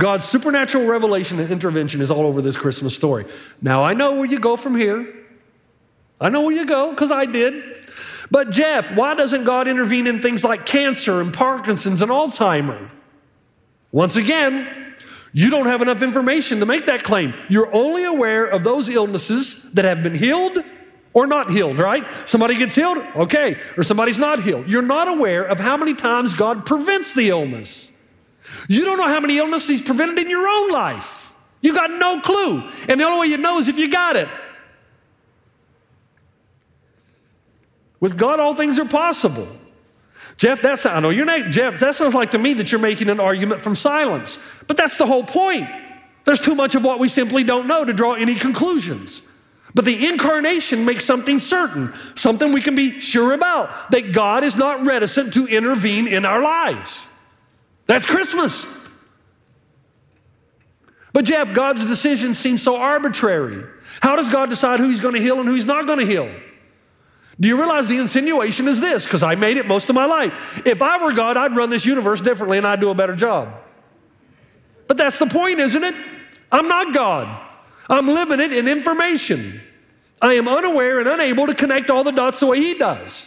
God's 0.00 0.24
supernatural 0.24 0.86
revelation 0.86 1.38
and 1.38 1.52
intervention 1.52 2.00
is 2.00 2.10
all 2.10 2.26
over 2.26 2.40
this 2.40 2.56
Christmas 2.56 2.94
story. 2.94 3.26
Now, 3.60 3.84
I 3.84 3.92
know 3.92 4.14
where 4.14 4.24
you 4.24 4.40
go 4.40 4.56
from 4.56 4.74
here. 4.74 5.14
I 6.18 6.30
know 6.30 6.40
where 6.40 6.56
you 6.56 6.64
go 6.64 6.90
because 6.90 7.12
I 7.12 7.26
did. 7.26 7.86
But, 8.30 8.50
Jeff, 8.50 8.94
why 8.94 9.14
doesn't 9.14 9.44
God 9.44 9.68
intervene 9.68 10.06
in 10.06 10.22
things 10.22 10.42
like 10.42 10.64
cancer 10.64 11.20
and 11.20 11.34
Parkinson's 11.34 12.00
and 12.00 12.10
Alzheimer? 12.10 12.90
Once 13.92 14.16
again, 14.16 14.94
you 15.34 15.50
don't 15.50 15.66
have 15.66 15.82
enough 15.82 16.02
information 16.02 16.60
to 16.60 16.66
make 16.66 16.86
that 16.86 17.02
claim. 17.02 17.34
You're 17.50 17.72
only 17.74 18.04
aware 18.04 18.46
of 18.46 18.64
those 18.64 18.88
illnesses 18.88 19.70
that 19.72 19.84
have 19.84 20.02
been 20.02 20.14
healed 20.14 20.64
or 21.12 21.26
not 21.26 21.50
healed, 21.50 21.76
right? 21.76 22.06
Somebody 22.24 22.54
gets 22.54 22.74
healed, 22.74 22.98
okay, 23.16 23.56
or 23.76 23.82
somebody's 23.82 24.18
not 24.18 24.42
healed. 24.42 24.66
You're 24.66 24.80
not 24.80 25.08
aware 25.08 25.44
of 25.44 25.60
how 25.60 25.76
many 25.76 25.92
times 25.92 26.32
God 26.32 26.64
prevents 26.64 27.12
the 27.12 27.28
illness. 27.28 27.89
You 28.68 28.84
don't 28.84 28.98
know 28.98 29.08
how 29.08 29.20
many 29.20 29.38
illnesses 29.38 29.68
He's 29.68 29.82
prevented 29.82 30.18
in 30.18 30.30
your 30.30 30.48
own 30.48 30.70
life. 30.70 31.32
You 31.60 31.74
got 31.74 31.90
no 31.90 32.20
clue. 32.20 32.68
And 32.88 32.98
the 32.98 33.04
only 33.04 33.20
way 33.20 33.26
you 33.26 33.36
know 33.36 33.58
is 33.58 33.68
if 33.68 33.78
you 33.78 33.90
got 33.90 34.16
it. 34.16 34.28
With 38.00 38.16
God, 38.16 38.40
all 38.40 38.54
things 38.54 38.78
are 38.78 38.86
possible. 38.86 39.46
Jeff, 40.38 40.62
that's 40.62 40.86
I 40.86 41.00
know 41.00 41.10
you're 41.10 41.26
not 41.26 41.50
Jeff. 41.50 41.80
That 41.80 41.94
sounds 41.94 42.14
like 42.14 42.30
to 42.30 42.38
me 42.38 42.54
that 42.54 42.72
you're 42.72 42.80
making 42.80 43.10
an 43.10 43.20
argument 43.20 43.62
from 43.62 43.76
silence. 43.76 44.38
But 44.66 44.78
that's 44.78 44.96
the 44.96 45.04
whole 45.04 45.24
point. 45.24 45.68
There's 46.24 46.40
too 46.40 46.54
much 46.54 46.74
of 46.74 46.82
what 46.82 46.98
we 46.98 47.08
simply 47.08 47.44
don't 47.44 47.66
know 47.66 47.84
to 47.84 47.92
draw 47.92 48.14
any 48.14 48.34
conclusions. 48.34 49.20
But 49.74 49.84
the 49.84 50.08
incarnation 50.08 50.84
makes 50.84 51.04
something 51.04 51.38
certain, 51.38 51.92
something 52.14 52.52
we 52.52 52.62
can 52.62 52.74
be 52.74 53.00
sure 53.00 53.34
about 53.34 53.90
that 53.90 54.12
God 54.12 54.42
is 54.42 54.56
not 54.56 54.86
reticent 54.86 55.34
to 55.34 55.46
intervene 55.46 56.08
in 56.08 56.24
our 56.24 56.42
lives. 56.42 57.06
That's 57.90 58.04
Christmas. 58.04 58.64
But 61.12 61.24
Jeff, 61.24 61.52
God's 61.52 61.84
decision 61.84 62.34
seems 62.34 62.62
so 62.62 62.76
arbitrary. 62.76 63.64
How 63.98 64.14
does 64.14 64.30
God 64.30 64.48
decide 64.48 64.78
who 64.78 64.88
He's 64.88 65.00
going 65.00 65.16
to 65.16 65.20
heal 65.20 65.40
and 65.40 65.48
who 65.48 65.56
He's 65.56 65.66
not 65.66 65.88
going 65.88 65.98
to 65.98 66.06
heal? 66.06 66.32
Do 67.40 67.48
you 67.48 67.56
realize 67.56 67.88
the 67.88 67.98
insinuation 67.98 68.68
is 68.68 68.80
this? 68.80 69.02
Because 69.02 69.24
I 69.24 69.34
made 69.34 69.56
it 69.56 69.66
most 69.66 69.88
of 69.88 69.96
my 69.96 70.04
life. 70.04 70.62
If 70.64 70.82
I 70.82 71.04
were 71.04 71.12
God, 71.12 71.36
I'd 71.36 71.56
run 71.56 71.68
this 71.68 71.84
universe 71.84 72.20
differently 72.20 72.58
and 72.58 72.66
I'd 72.66 72.80
do 72.80 72.90
a 72.90 72.94
better 72.94 73.16
job. 73.16 73.52
But 74.86 74.96
that's 74.96 75.18
the 75.18 75.26
point, 75.26 75.58
isn't 75.58 75.82
it? 75.82 75.96
I'm 76.52 76.68
not 76.68 76.94
God. 76.94 77.44
I'm 77.88 78.06
limited 78.06 78.52
in 78.52 78.68
information. 78.68 79.60
I 80.22 80.34
am 80.34 80.46
unaware 80.46 81.00
and 81.00 81.08
unable 81.08 81.48
to 81.48 81.56
connect 81.56 81.90
all 81.90 82.04
the 82.04 82.12
dots 82.12 82.38
the 82.38 82.46
way 82.46 82.60
He 82.60 82.74
does. 82.74 83.26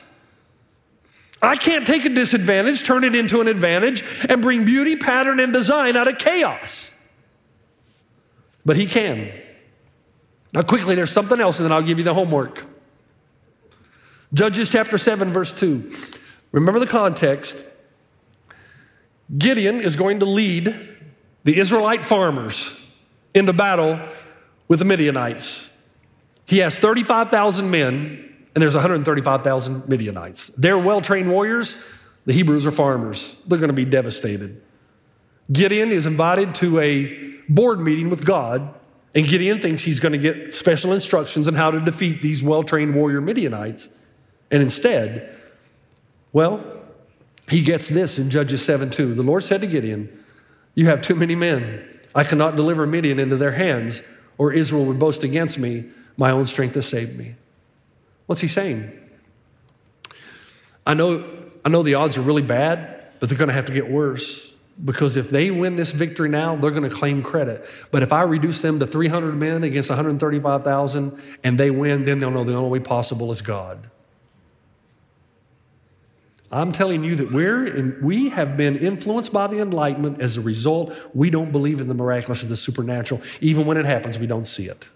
I 1.44 1.56
can't 1.56 1.86
take 1.86 2.06
a 2.06 2.10
disadvantage, 2.10 2.84
turn 2.84 3.04
it 3.04 3.16
into 3.16 3.42
an 3.42 3.48
advantage, 3.48 4.04
and 4.30 4.42
bring 4.42 4.66
beauty, 4.66 4.96
pattern, 4.96 5.40
and 5.40 5.52
design 5.52 5.98
out 5.98 6.08
of 6.08 6.18
chaos. 6.18 6.94
But 8.66 8.78
he 8.78 8.86
can. 8.86 9.32
Now, 10.54 10.62
quickly, 10.62 10.96
there's 10.96 11.12
something 11.12 11.40
else, 11.40 11.60
and 11.60 11.66
then 11.66 11.74
I'll 11.74 11.82
give 11.82 11.98
you 11.98 12.06
the 12.06 12.14
homework. 12.14 12.64
Judges 14.34 14.70
chapter 14.70 14.98
7, 14.98 15.34
verse 15.34 15.52
2. 15.52 15.92
Remember 16.52 16.80
the 16.80 16.88
context. 16.88 17.66
Gideon 19.38 19.82
is 19.82 19.96
going 19.96 20.20
to 20.20 20.26
lead 20.26 20.76
the 21.44 21.60
Israelite 21.60 22.06
farmers 22.06 22.80
into 23.34 23.52
battle 23.52 24.00
with 24.68 24.80
the 24.80 24.86
Midianites. 24.86 25.70
He 26.46 26.60
has 26.60 26.80
35,000 26.80 27.70
men 27.70 28.33
and 28.56 28.62
there's 28.62 28.76
135,000 28.76 29.88
Midianites. 29.90 30.50
They're 30.50 30.78
well 30.78 31.02
trained 31.02 31.32
warriors. 31.32 31.76
The 32.26 32.34
Hebrews 32.34 32.66
are 32.66 32.72
farmers. 32.72 33.36
They're 33.48 33.60
going 33.60 33.70
to 33.70 33.74
be 33.74 33.86
devastated. 33.86 34.62
Gideon 35.52 35.92
is 35.92 36.06
invited 36.06 36.56
to 36.56 36.80
a 36.80 37.34
board 37.50 37.80
meeting 37.80 38.10
with 38.10 38.26
God, 38.26 38.74
and 39.16 39.26
Gideon 39.26 39.60
thinks 39.60 39.84
he's 39.84 40.00
going 40.00 40.14
to 40.14 40.18
get 40.18 40.56
special 40.56 40.94
instructions 40.94 41.48
on 41.48 41.56
how 41.56 41.72
to 41.72 41.80
defeat 41.80 42.22
these 42.22 42.44
well 42.44 42.64
trained 42.64 42.96
warrior 42.96 43.22
Midianites. 43.22 43.90
And 44.52 44.62
instead, 44.62 45.36
well, 46.32 46.64
he 47.50 47.62
gets 47.62 47.90
this 47.90 48.18
in 48.18 48.30
Judges 48.30 48.64
7 48.64 48.90
2. 48.90 49.16
The 49.16 49.24
Lord 49.24 49.44
said 49.44 49.62
to 49.62 49.68
Gideon, 49.68 50.24
You 50.76 50.86
have 50.86 51.02
too 51.02 51.16
many 51.16 51.36
men. 51.36 51.90
I 52.16 52.24
cannot 52.24 52.56
deliver 52.56 52.86
Midian 52.86 53.20
into 53.20 53.36
their 53.36 53.52
hands, 53.52 54.02
or 54.38 54.54
Israel 54.54 54.86
would 54.86 55.00
boast 55.00 55.24
against 55.24 55.58
me. 55.58 55.86
My 56.16 56.32
own 56.32 56.46
strength 56.46 56.76
has 56.76 56.88
saved 56.88 57.18
me. 57.18 57.36
What's 58.34 58.42
he 58.42 58.48
saying? 58.48 58.92
I 60.88 60.96
know, 60.96 61.24
I 61.64 61.70
know 61.70 61.84
the 61.84 61.94
odds 61.94 62.18
are 62.18 62.24
really 62.24 62.42
bad, 62.42 63.06
but 63.20 63.30
they're 63.30 63.38
going 63.38 63.50
to 63.50 63.54
have 63.54 63.68
to 63.68 63.72
get 63.72 63.92
worse 63.92 64.52
because 64.84 65.18
if 65.18 65.30
they 65.30 65.52
win 65.52 65.76
this 65.76 65.92
victory 65.92 66.30
now, 66.30 66.56
they're 66.56 66.72
going 66.72 66.82
to 66.82 66.90
claim 66.90 67.22
credit. 67.22 67.64
But 67.92 68.02
if 68.02 68.12
I 68.12 68.24
reduce 68.24 68.60
them 68.62 68.80
to 68.80 68.88
300 68.88 69.36
men 69.36 69.64
against 69.64 69.92
135,000 69.92 71.22
and 71.44 71.60
they 71.60 71.70
win, 71.70 72.06
then 72.06 72.18
they'll 72.18 72.32
know 72.32 72.44
the 72.44 72.56
only 72.56 72.72
way 72.72 72.80
possible 72.80 73.30
is 73.30 73.44
God. 73.44 73.78
I'm 76.52 76.72
telling 76.72 77.04
you 77.04 77.16
that 77.18 77.32
we're 77.32 77.68
in, 77.68 78.00
we 78.02 78.30
have 78.30 78.58
been 78.58 78.78
influenced 78.78 79.32
by 79.32 79.46
the 79.46 79.60
Enlightenment. 79.60 80.22
As 80.22 80.38
a 80.38 80.42
result, 80.42 80.92
we 81.14 81.30
don't 81.30 81.52
believe 81.52 81.82
in 81.82 81.88
the 81.88 81.94
miraculous 81.94 82.44
or 82.44 82.48
the 82.48 82.56
supernatural. 82.56 83.22
Even 83.42 83.68
when 83.68 83.78
it 83.78 83.86
happens, 83.86 84.18
we 84.18 84.26
don't 84.26 84.48
see 84.48 84.66
it. 84.66 84.90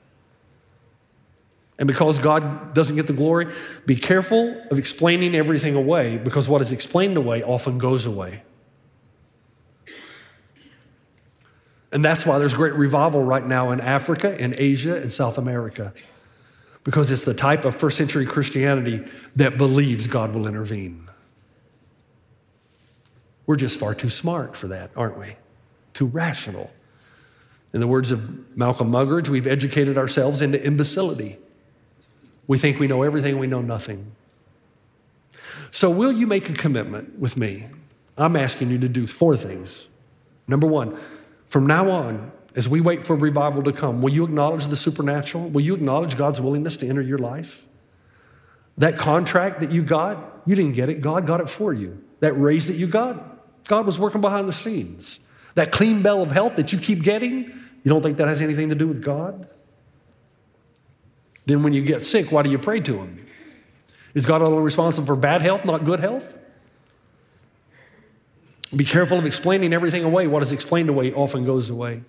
And 1.80 1.88
because 1.88 2.18
God 2.18 2.74
doesn't 2.74 2.96
get 2.96 3.08
the 3.08 3.14
glory, 3.14 3.54
be 3.86 3.96
careful 3.96 4.60
of 4.72 4.80
explaining 4.80 5.36
everything 5.36 5.76
away 5.76 6.18
because 6.18 6.50
what 6.50 6.62
is 6.62 6.72
explained 6.72 7.18
away 7.18 7.44
often 7.44 7.78
goes 7.78 8.06
away. 8.06 8.42
And 11.92 12.04
that's 12.04 12.26
why 12.26 12.40
there's 12.40 12.54
great 12.54 12.74
revival 12.74 13.24
right 13.24 13.46
now 13.46 13.72
in 13.72 13.80
Africa, 13.80 14.38
in 14.38 14.56
Asia, 14.58 14.98
and 14.98 15.12
South 15.12 15.38
America. 15.38 15.94
Because 16.84 17.12
it's 17.12 17.26
the 17.26 17.34
type 17.34 17.64
of 17.64 17.76
first 17.76 17.98
century 17.98 18.26
Christianity 18.26 19.06
that 19.36 19.58
believes 19.58 20.08
God 20.08 20.34
will 20.34 20.48
intervene. 20.48 21.08
We're 23.46 23.56
just 23.56 23.80
far 23.80 23.96
too 23.96 24.10
smart 24.10 24.58
for 24.58 24.68
that, 24.68 24.92
aren't 24.96 25.18
we? 25.18 25.36
Too 25.94 26.08
rational. 26.08 26.72
In 27.74 27.80
the 27.80 27.88
words 27.88 28.12
of 28.12 28.58
Malcolm 28.58 28.92
Muggeridge, 28.92 29.30
we've 29.30 29.48
educated 29.48 29.98
ourselves 29.98 30.42
into 30.42 30.64
imbecility. 30.64 31.38
We 32.48 32.58
think 32.58 32.80
we 32.80 32.88
know 32.88 33.04
everything, 33.04 33.38
we 33.38 33.48
know 33.48 33.62
nothing. 33.62 34.12
So, 35.72 35.90
will 35.90 36.12
you 36.12 36.26
make 36.26 36.50
a 36.50 36.54
commitment 36.54 37.20
with 37.20 37.38
me? 37.38 37.68
I'm 38.18 38.36
asking 38.36 38.72
you 38.72 38.80
to 38.80 38.90
do 38.90 39.06
four 39.06 39.38
things. 39.38 39.90
Number 40.48 40.66
one, 40.66 40.98
from 41.48 41.68
now 41.68 41.90
on, 41.92 42.32
as 42.56 42.68
we 42.68 42.82
wait 42.82 43.06
for 43.06 43.16
revival 43.16 43.62
to 43.64 43.72
come, 43.72 44.02
will 44.02 44.12
you 44.12 44.24
acknowledge 44.24 44.68
the 44.68 44.76
supernatural? 44.76 45.50
Will 45.50 45.62
you 45.62 45.76
acknowledge 45.76 46.18
God's 46.18 46.42
willingness 46.42 46.78
to 46.78 46.88
enter 46.88 47.02
your 47.02 47.20
life? 47.20 47.64
That 48.78 48.98
contract 48.98 49.60
that 49.60 49.72
you 49.72 49.84
got, 49.84 50.42
you 50.46 50.56
didn't 50.56 50.74
get 50.74 50.90
it, 50.90 51.02
God 51.02 51.28
got 51.28 51.42
it 51.42 51.50
for 51.50 51.74
you. 51.74 52.04
That 52.20 52.34
raise 52.34 52.68
that 52.68 52.76
you 52.76 52.88
got, 52.88 53.66
God 53.68 53.86
was 53.86 54.00
working 54.00 54.22
behind 54.22 54.48
the 54.48 54.54
scenes. 54.54 55.20
That 55.56 55.72
clean 55.72 56.02
bill 56.02 56.24
of 56.24 56.32
health 56.32 56.56
that 56.56 56.72
you 56.72 56.80
keep 56.80 57.04
getting, 57.04 57.44
you 57.44 57.92
don't 57.92 58.02
think 58.02 58.18
that 58.18 58.28
has 58.28 58.42
anything 58.42 58.70
to 58.70 58.76
do 58.76 58.88
with 58.88 59.04
God? 59.04 59.48
Then 61.48 61.64
when 61.64 61.74
you 61.74 61.82
get 61.82 62.04
sick, 62.04 62.32
why 62.32 62.44
do 62.44 62.50
you 62.50 62.60
pray 62.60 62.82
to 62.82 62.98
Him? 62.98 63.26
Is 64.14 64.26
God 64.26 64.42
only 64.42 64.62
responsible 64.62 65.08
for 65.08 65.16
bad 65.16 65.42
health, 65.42 65.64
not 65.64 65.86
good 65.86 66.02
health? 66.02 66.38
Be 68.76 68.84
careful 68.84 69.18
of 69.18 69.26
explaining 69.26 69.74
everything 69.74 70.04
away. 70.04 70.28
What 70.28 70.44
is 70.44 70.52
explained 70.52 70.90
away 70.90 71.14
often 71.14 71.46
goes 71.46 71.70
away. 71.70 72.02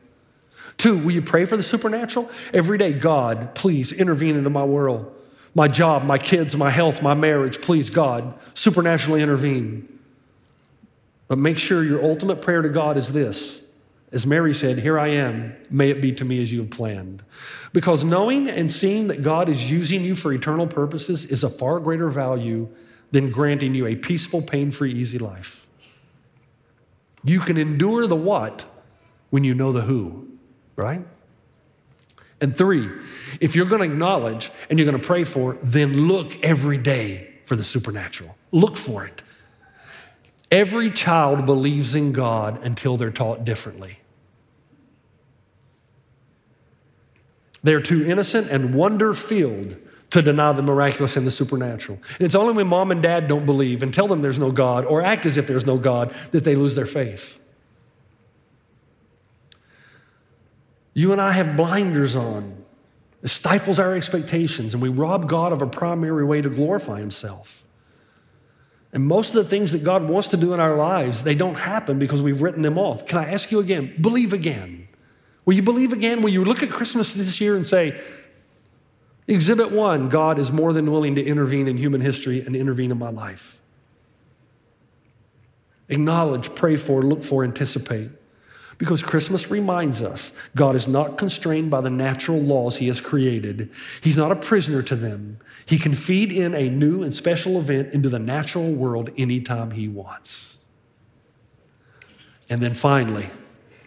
Two, 0.77 0.99
will 0.99 1.13
you 1.13 1.23
pray 1.23 1.45
for 1.45 1.57
the 1.57 1.63
supernatural? 1.63 2.29
Every 2.53 2.79
day, 2.79 2.93
God, 2.93 3.55
please 3.55 3.93
intervene 3.93 4.37
into 4.37 4.51
my 4.51 4.65
world, 4.65 5.15
my 5.55 5.69
job, 5.69 6.03
my 6.03 6.19
kids, 6.19 6.57
my 6.57 6.71
health, 6.71 7.01
my 7.01 7.15
marriage. 7.15 7.61
Please, 7.61 7.91
God, 7.91 8.35
supernaturally 8.55 9.23
intervene. 9.23 9.89
But 11.29 11.39
make 11.39 11.59
sure 11.59 11.85
your 11.85 12.03
ultimate 12.05 12.43
prayer 12.43 12.63
to 12.63 12.69
God 12.69 12.97
is 12.97 13.13
this. 13.13 13.61
As 14.11 14.27
Mary 14.27 14.55
said, 14.55 14.79
Here 14.79 14.99
I 14.99 15.09
am, 15.09 15.55
may 15.71 15.91
it 15.91 16.01
be 16.01 16.13
to 16.13 16.25
me 16.25 16.41
as 16.41 16.53
you 16.53 16.61
have 16.61 16.71
planned. 16.71 17.23
Because 17.73 18.05
knowing 18.05 18.49
and 18.49 18.71
seeing 18.71 19.09
that 19.09 19.23
God 19.23 19.49
is 19.49 19.71
using 19.71 20.03
you 20.03 20.15
for 20.15 20.33
eternal 20.33 20.67
purposes 20.67 21.27
is 21.27 21.45
a 21.45 21.51
far 21.51 21.79
greater 21.81 22.09
value 22.09 22.69
than 23.11 23.31
granting 23.31 23.75
you 23.75 23.87
a 23.87 23.97
peaceful, 23.97 24.43
pain 24.43 24.71
free, 24.71 24.93
easy 24.93 25.19
life. 25.19 25.67
You 27.25 27.41
can 27.41 27.57
endure 27.57 28.07
the 28.07 28.17
what 28.17 28.65
when 29.31 29.45
you 29.45 29.55
know 29.55 29.73
the 29.73 29.83
who, 29.83 30.29
right? 30.77 31.05
And 32.41 32.57
three, 32.57 32.89
if 33.41 33.57
you're 33.57 33.67
going 33.67 33.81
to 33.81 33.87
acknowledge 33.87 34.51
and 34.71 34.79
you're 34.79 34.91
going 34.91 35.01
to 35.01 35.07
pray 35.07 35.25
for, 35.25 35.59
then 35.63 36.07
look 36.07 36.43
every 36.43 36.79
day 36.79 37.35
for 37.45 37.57
the 37.57 37.65
supernatural. 37.65 38.37
Look 38.53 38.77
for 38.77 39.05
it. 39.05 39.23
Every 40.51 40.91
child 40.91 41.45
believes 41.45 41.95
in 41.95 42.13
God 42.13 42.65
until 42.65 42.97
they're 42.97 43.11
taught 43.11 43.45
differently. 43.45 43.99
They're 47.63 47.81
too 47.81 48.07
innocent 48.07 48.49
and 48.51 48.75
wonder 48.75 49.13
filled 49.13 49.77
to 50.11 50.23
deny 50.23 50.53
the 50.53 50.63
miraculous 50.63 51.17
and 51.17 51.27
the 51.27 51.31
supernatural. 51.31 51.99
And 52.19 52.23
it's 52.23 52.35
only 52.35 52.55
when 52.55 52.67
mom 52.67 52.91
and 52.91 53.03
dad 53.03 53.29
don't 53.29 53.45
believe 53.45 53.83
and 53.83 53.93
tell 53.93 54.09
them 54.09 54.23
there's 54.23 54.39
no 54.39 54.51
God 54.51 54.87
or 54.87 55.03
act 55.03 55.27
as 55.27 55.37
if 55.37 55.47
there's 55.47 55.67
no 55.67 55.77
God 55.77 56.13
that 56.31 56.45
they 56.45 56.57
lose 56.57 56.75
their 56.75 56.87
faith. 56.87 57.39
You 60.95 61.13
and 61.13 61.21
I 61.21 61.33
have 61.33 61.57
blinders 61.57 62.17
on. 62.17 62.65
It 63.23 63.29
stifles 63.29 63.79
our 63.79 63.95
expectations, 63.95 64.75
and 64.75 64.83
we 64.83 64.89
rob 64.89 65.29
God 65.29 65.53
of 65.53 65.61
a 65.61 65.67
primary 65.67 66.25
way 66.25 66.41
to 66.41 66.49
glorify 66.49 67.01
Himself. 67.01 67.65
And 68.93 69.07
most 69.07 69.31
of 69.31 69.37
the 69.37 69.45
things 69.45 69.73
that 69.73 69.85
God 69.85 70.09
wants 70.09 70.29
to 70.29 70.37
do 70.37 70.55
in 70.55 70.61
our 70.61 70.77
lives, 70.77 71.23
they 71.23 71.35
don't 71.35 71.57
happen 71.57 71.99
because 71.99 72.23
we've 72.23 72.41
written 72.41 72.63
them 72.63 72.79
off. 72.79 73.07
Can 73.07 73.19
I 73.19 73.31
ask 73.33 73.51
you 73.53 73.59
again? 73.59 73.95
Believe 74.01 74.33
again. 74.33 74.89
Will 75.45 75.55
you 75.55 75.63
believe 75.63 75.93
again? 75.93 76.23
Will 76.23 76.31
you 76.31 76.45
look 76.45 76.63
at 76.63 76.71
Christmas 76.71 77.13
this 77.15 77.41
year 77.41 77.55
and 77.55 77.67
say, 77.67 78.01
Exhibit 79.27 79.71
one 79.71 80.09
God 80.09 80.39
is 80.39 80.51
more 80.51 80.73
than 80.73 80.91
willing 80.91 81.15
to 81.17 81.25
intervene 81.25 81.69
in 81.69 81.77
human 81.77 82.01
history 82.01 82.41
and 82.41 82.57
intervene 82.57 82.91
in 82.91 82.99
my 82.99 83.11
life? 83.11 83.61
Acknowledge, 85.91 86.55
pray 86.55 86.77
for, 86.77 87.03
look 87.03 87.23
for, 87.23 87.45
anticipate. 87.45 88.11
Because 88.79 89.03
Christmas 89.03 89.51
reminds 89.51 90.03
us 90.03 90.33
God 90.55 90.77
is 90.77 90.87
not 90.87 91.19
constrained 91.19 91.71
by 91.71 91.81
the 91.81 91.91
natural 91.91 92.41
laws 92.41 92.77
He 92.77 92.87
has 92.87 93.01
created. 93.01 93.71
He's 94.01 94.17
not 94.17 94.31
a 94.31 94.37
prisoner 94.37 94.83
to 94.83 94.95
them. 94.95 95.39
He 95.67 95.79
can 95.79 95.95
feed 95.95 96.33
in 96.33 96.55
a 96.55 96.71
new 96.71 97.03
and 97.03 97.13
special 97.13 97.59
event 97.59 97.93
into 97.93 98.09
the 98.09 98.21
natural 98.21 98.73
world 98.73 99.11
anytime 99.19 99.73
He 99.73 99.89
wants. 99.89 100.59
And 102.49 102.63
then 102.63 102.73
finally, 102.73 103.27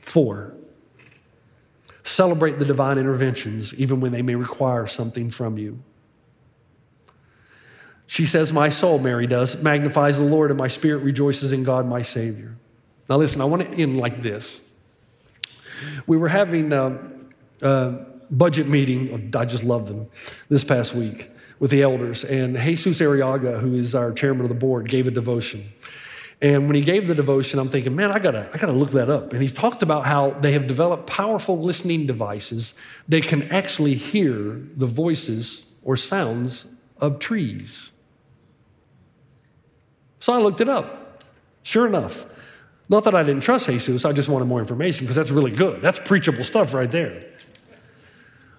four, 0.01 0.53
celebrate 2.03 2.59
the 2.59 2.65
divine 2.65 2.97
interventions 2.97 3.73
even 3.75 4.01
when 4.01 4.11
they 4.11 4.21
may 4.21 4.35
require 4.35 4.87
something 4.87 5.29
from 5.29 5.57
you. 5.57 5.81
She 8.05 8.25
says, 8.25 8.51
My 8.51 8.67
soul, 8.67 8.99
Mary 8.99 9.25
does, 9.25 9.63
magnifies 9.63 10.17
the 10.17 10.25
Lord, 10.25 10.51
and 10.51 10.59
my 10.59 10.67
spirit 10.67 10.97
rejoices 10.97 11.53
in 11.53 11.63
God, 11.63 11.87
my 11.87 12.01
Savior. 12.01 12.57
Now, 13.07 13.15
listen, 13.15 13.39
I 13.39 13.45
want 13.45 13.63
to 13.63 13.81
end 13.81 13.97
like 13.97 14.21
this. 14.21 14.59
We 16.07 16.17
were 16.17 16.29
having 16.29 16.73
a, 16.73 16.99
a 17.61 18.05
budget 18.29 18.67
meeting, 18.67 19.31
I 19.35 19.45
just 19.45 19.63
love 19.63 19.87
them, 19.87 20.07
this 20.49 20.63
past 20.63 20.95
week 20.95 21.29
with 21.59 21.71
the 21.71 21.81
elders. 21.83 22.23
And 22.23 22.57
Jesus 22.57 22.99
Arriaga, 22.99 23.59
who 23.59 23.75
is 23.75 23.93
our 23.93 24.11
chairman 24.11 24.43
of 24.43 24.49
the 24.49 24.55
board, 24.55 24.89
gave 24.89 25.07
a 25.07 25.11
devotion. 25.11 25.71
And 26.41 26.65
when 26.65 26.75
he 26.75 26.81
gave 26.81 27.07
the 27.07 27.13
devotion, 27.13 27.59
I'm 27.59 27.69
thinking, 27.69 27.95
man, 27.95 28.11
I 28.11 28.17
gotta, 28.17 28.49
I 28.51 28.57
gotta 28.57 28.71
look 28.71 28.91
that 28.91 29.11
up. 29.11 29.31
And 29.31 29.41
he's 29.41 29.51
talked 29.51 29.83
about 29.83 30.07
how 30.07 30.31
they 30.31 30.53
have 30.53 30.65
developed 30.65 31.05
powerful 31.05 31.61
listening 31.61 32.07
devices 32.07 32.73
that 33.09 33.23
can 33.25 33.43
actually 33.51 33.93
hear 33.93 34.59
the 34.75 34.87
voices 34.87 35.63
or 35.83 35.95
sounds 35.95 36.65
of 36.97 37.19
trees. 37.19 37.91
So 40.19 40.33
I 40.33 40.39
looked 40.39 40.61
it 40.61 40.69
up. 40.69 41.23
Sure 41.63 41.85
enough, 41.85 42.25
not 42.91 43.05
that 43.05 43.15
I 43.15 43.23
didn't 43.23 43.41
trust 43.41 43.67
Jesus, 43.67 44.03
I 44.03 44.11
just 44.11 44.27
wanted 44.27 44.45
more 44.45 44.59
information 44.59 45.05
because 45.05 45.15
that's 45.15 45.31
really 45.31 45.51
good. 45.51 45.81
That's 45.81 45.97
preachable 45.97 46.43
stuff 46.43 46.73
right 46.73 46.91
there. 46.91 47.23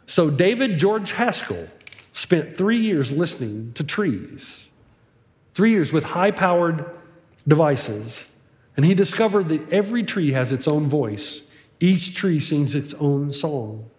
So, 0.07 0.31
David 0.31 0.79
George 0.79 1.13
Haskell 1.13 1.69
spent 2.15 2.57
three 2.57 2.79
years 2.79 3.13
listening 3.13 3.75
to 3.75 3.85
trees, 3.85 4.71
three 5.53 5.71
years 5.71 5.93
with 5.93 6.05
high 6.05 6.31
powered 6.31 6.87
devices. 7.47 8.29
And 8.75 8.87
he 8.87 8.95
discovered 8.95 9.51
that 9.51 9.71
every 9.71 10.03
tree 10.03 10.33
has 10.33 10.51
its 10.51 10.67
own 10.67 10.89
voice, 10.89 11.43
each 11.79 12.15
tree 12.15 12.41
sings 12.41 12.75
its 12.75 12.95
own 12.95 13.33
song. 13.33 13.91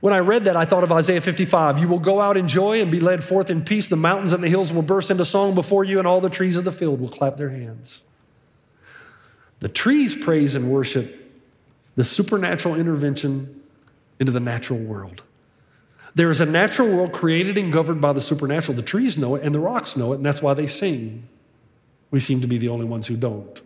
When 0.00 0.12
I 0.12 0.18
read 0.18 0.44
that, 0.44 0.56
I 0.56 0.66
thought 0.66 0.84
of 0.84 0.92
Isaiah 0.92 1.22
55. 1.22 1.78
You 1.78 1.88
will 1.88 1.98
go 1.98 2.20
out 2.20 2.36
in 2.36 2.48
joy 2.48 2.82
and 2.82 2.90
be 2.90 3.00
led 3.00 3.24
forth 3.24 3.48
in 3.48 3.64
peace. 3.64 3.88
The 3.88 3.96
mountains 3.96 4.34
and 4.34 4.44
the 4.44 4.48
hills 4.50 4.74
will 4.74 4.82
burst 4.82 5.10
into 5.10 5.24
song 5.24 5.54
before 5.54 5.84
you, 5.84 5.98
and 5.98 6.06
all 6.06 6.20
the 6.20 6.28
trees 6.28 6.56
of 6.56 6.64
the 6.64 6.72
field 6.72 7.00
will 7.00 7.08
clap 7.08 7.38
their 7.38 7.48
hands. 7.48 8.04
The 9.66 9.72
trees 9.72 10.14
praise 10.14 10.54
and 10.54 10.70
worship 10.70 11.28
the 11.96 12.04
supernatural 12.04 12.76
intervention 12.76 13.64
into 14.20 14.30
the 14.30 14.38
natural 14.38 14.78
world. 14.78 15.24
There 16.14 16.30
is 16.30 16.40
a 16.40 16.46
natural 16.46 16.88
world 16.88 17.10
created 17.10 17.58
and 17.58 17.72
governed 17.72 18.00
by 18.00 18.12
the 18.12 18.20
supernatural. 18.20 18.76
The 18.76 18.82
trees 18.82 19.18
know 19.18 19.34
it 19.34 19.42
and 19.42 19.52
the 19.52 19.58
rocks 19.58 19.96
know 19.96 20.12
it, 20.12 20.18
and 20.18 20.24
that's 20.24 20.40
why 20.40 20.54
they 20.54 20.68
sing. 20.68 21.26
We 22.12 22.20
seem 22.20 22.40
to 22.42 22.46
be 22.46 22.58
the 22.58 22.68
only 22.68 22.84
ones 22.84 23.08
who 23.08 23.16
don't. 23.16 23.60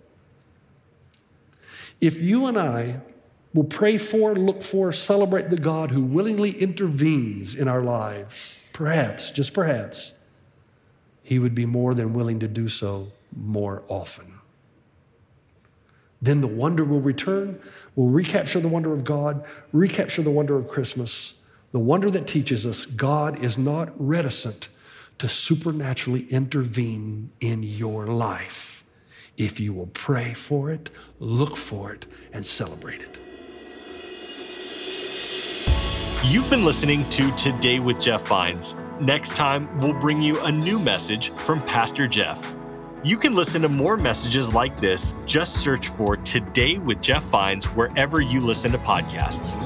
If 2.00 2.22
you 2.22 2.46
and 2.46 2.56
I 2.56 3.00
will 3.52 3.64
pray 3.64 3.98
for, 3.98 4.34
look 4.34 4.62
for, 4.62 4.92
celebrate 4.92 5.50
the 5.50 5.58
God 5.58 5.90
who 5.90 6.00
willingly 6.00 6.52
intervenes 6.52 7.54
in 7.54 7.68
our 7.68 7.82
lives, 7.82 8.58
perhaps, 8.72 9.30
just 9.32 9.52
perhaps, 9.52 10.14
he 11.22 11.38
would 11.38 11.54
be 11.54 11.66
more 11.66 11.92
than 11.92 12.14
willing 12.14 12.38
to 12.38 12.48
do 12.48 12.68
so 12.68 13.12
more 13.36 13.82
often. 13.86 14.39
Then 16.22 16.40
the 16.40 16.46
wonder 16.46 16.84
will 16.84 17.00
return. 17.00 17.60
We'll 17.96 18.08
recapture 18.08 18.60
the 18.60 18.68
wonder 18.68 18.92
of 18.92 19.04
God, 19.04 19.44
recapture 19.72 20.22
the 20.22 20.30
wonder 20.30 20.56
of 20.56 20.68
Christmas, 20.68 21.34
the 21.72 21.78
wonder 21.78 22.10
that 22.10 22.26
teaches 22.26 22.66
us 22.66 22.84
God 22.86 23.42
is 23.42 23.56
not 23.56 23.90
reticent 23.96 24.68
to 25.18 25.28
supernaturally 25.28 26.26
intervene 26.30 27.30
in 27.40 27.62
your 27.62 28.06
life 28.06 28.70
if 29.40 29.58
you 29.58 29.72
will 29.72 29.86
pray 29.86 30.34
for 30.34 30.70
it, 30.70 30.90
look 31.18 31.56
for 31.56 31.92
it, 31.92 32.06
and 32.32 32.44
celebrate 32.44 33.00
it. 33.00 33.18
You've 36.24 36.50
been 36.50 36.66
listening 36.66 37.08
to 37.08 37.30
Today 37.32 37.80
with 37.80 37.98
Jeff 37.98 38.28
Vines. 38.28 38.76
Next 39.00 39.36
time, 39.36 39.80
we'll 39.80 39.98
bring 39.98 40.20
you 40.20 40.38
a 40.44 40.52
new 40.52 40.78
message 40.78 41.32
from 41.36 41.62
Pastor 41.62 42.06
Jeff. 42.06 42.59
You 43.02 43.16
can 43.16 43.34
listen 43.34 43.62
to 43.62 43.68
more 43.70 43.96
messages 43.96 44.52
like 44.52 44.78
this. 44.78 45.14
Just 45.24 45.56
search 45.62 45.88
for 45.88 46.18
Today 46.18 46.76
with 46.76 47.00
Jeff 47.00 47.22
Vines 47.24 47.64
wherever 47.64 48.20
you 48.20 48.40
listen 48.40 48.70
to 48.72 48.78
podcasts. 48.78 49.56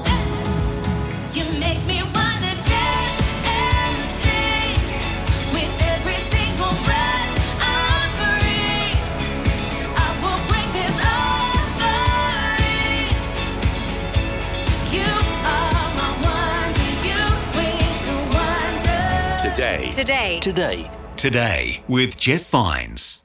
Today. 19.41 19.89
Today. 19.89 20.39
Today. 20.39 20.91
Today 21.17 21.83
with 21.87 22.17
Jeff 22.17 22.49
Vines. 22.49 23.24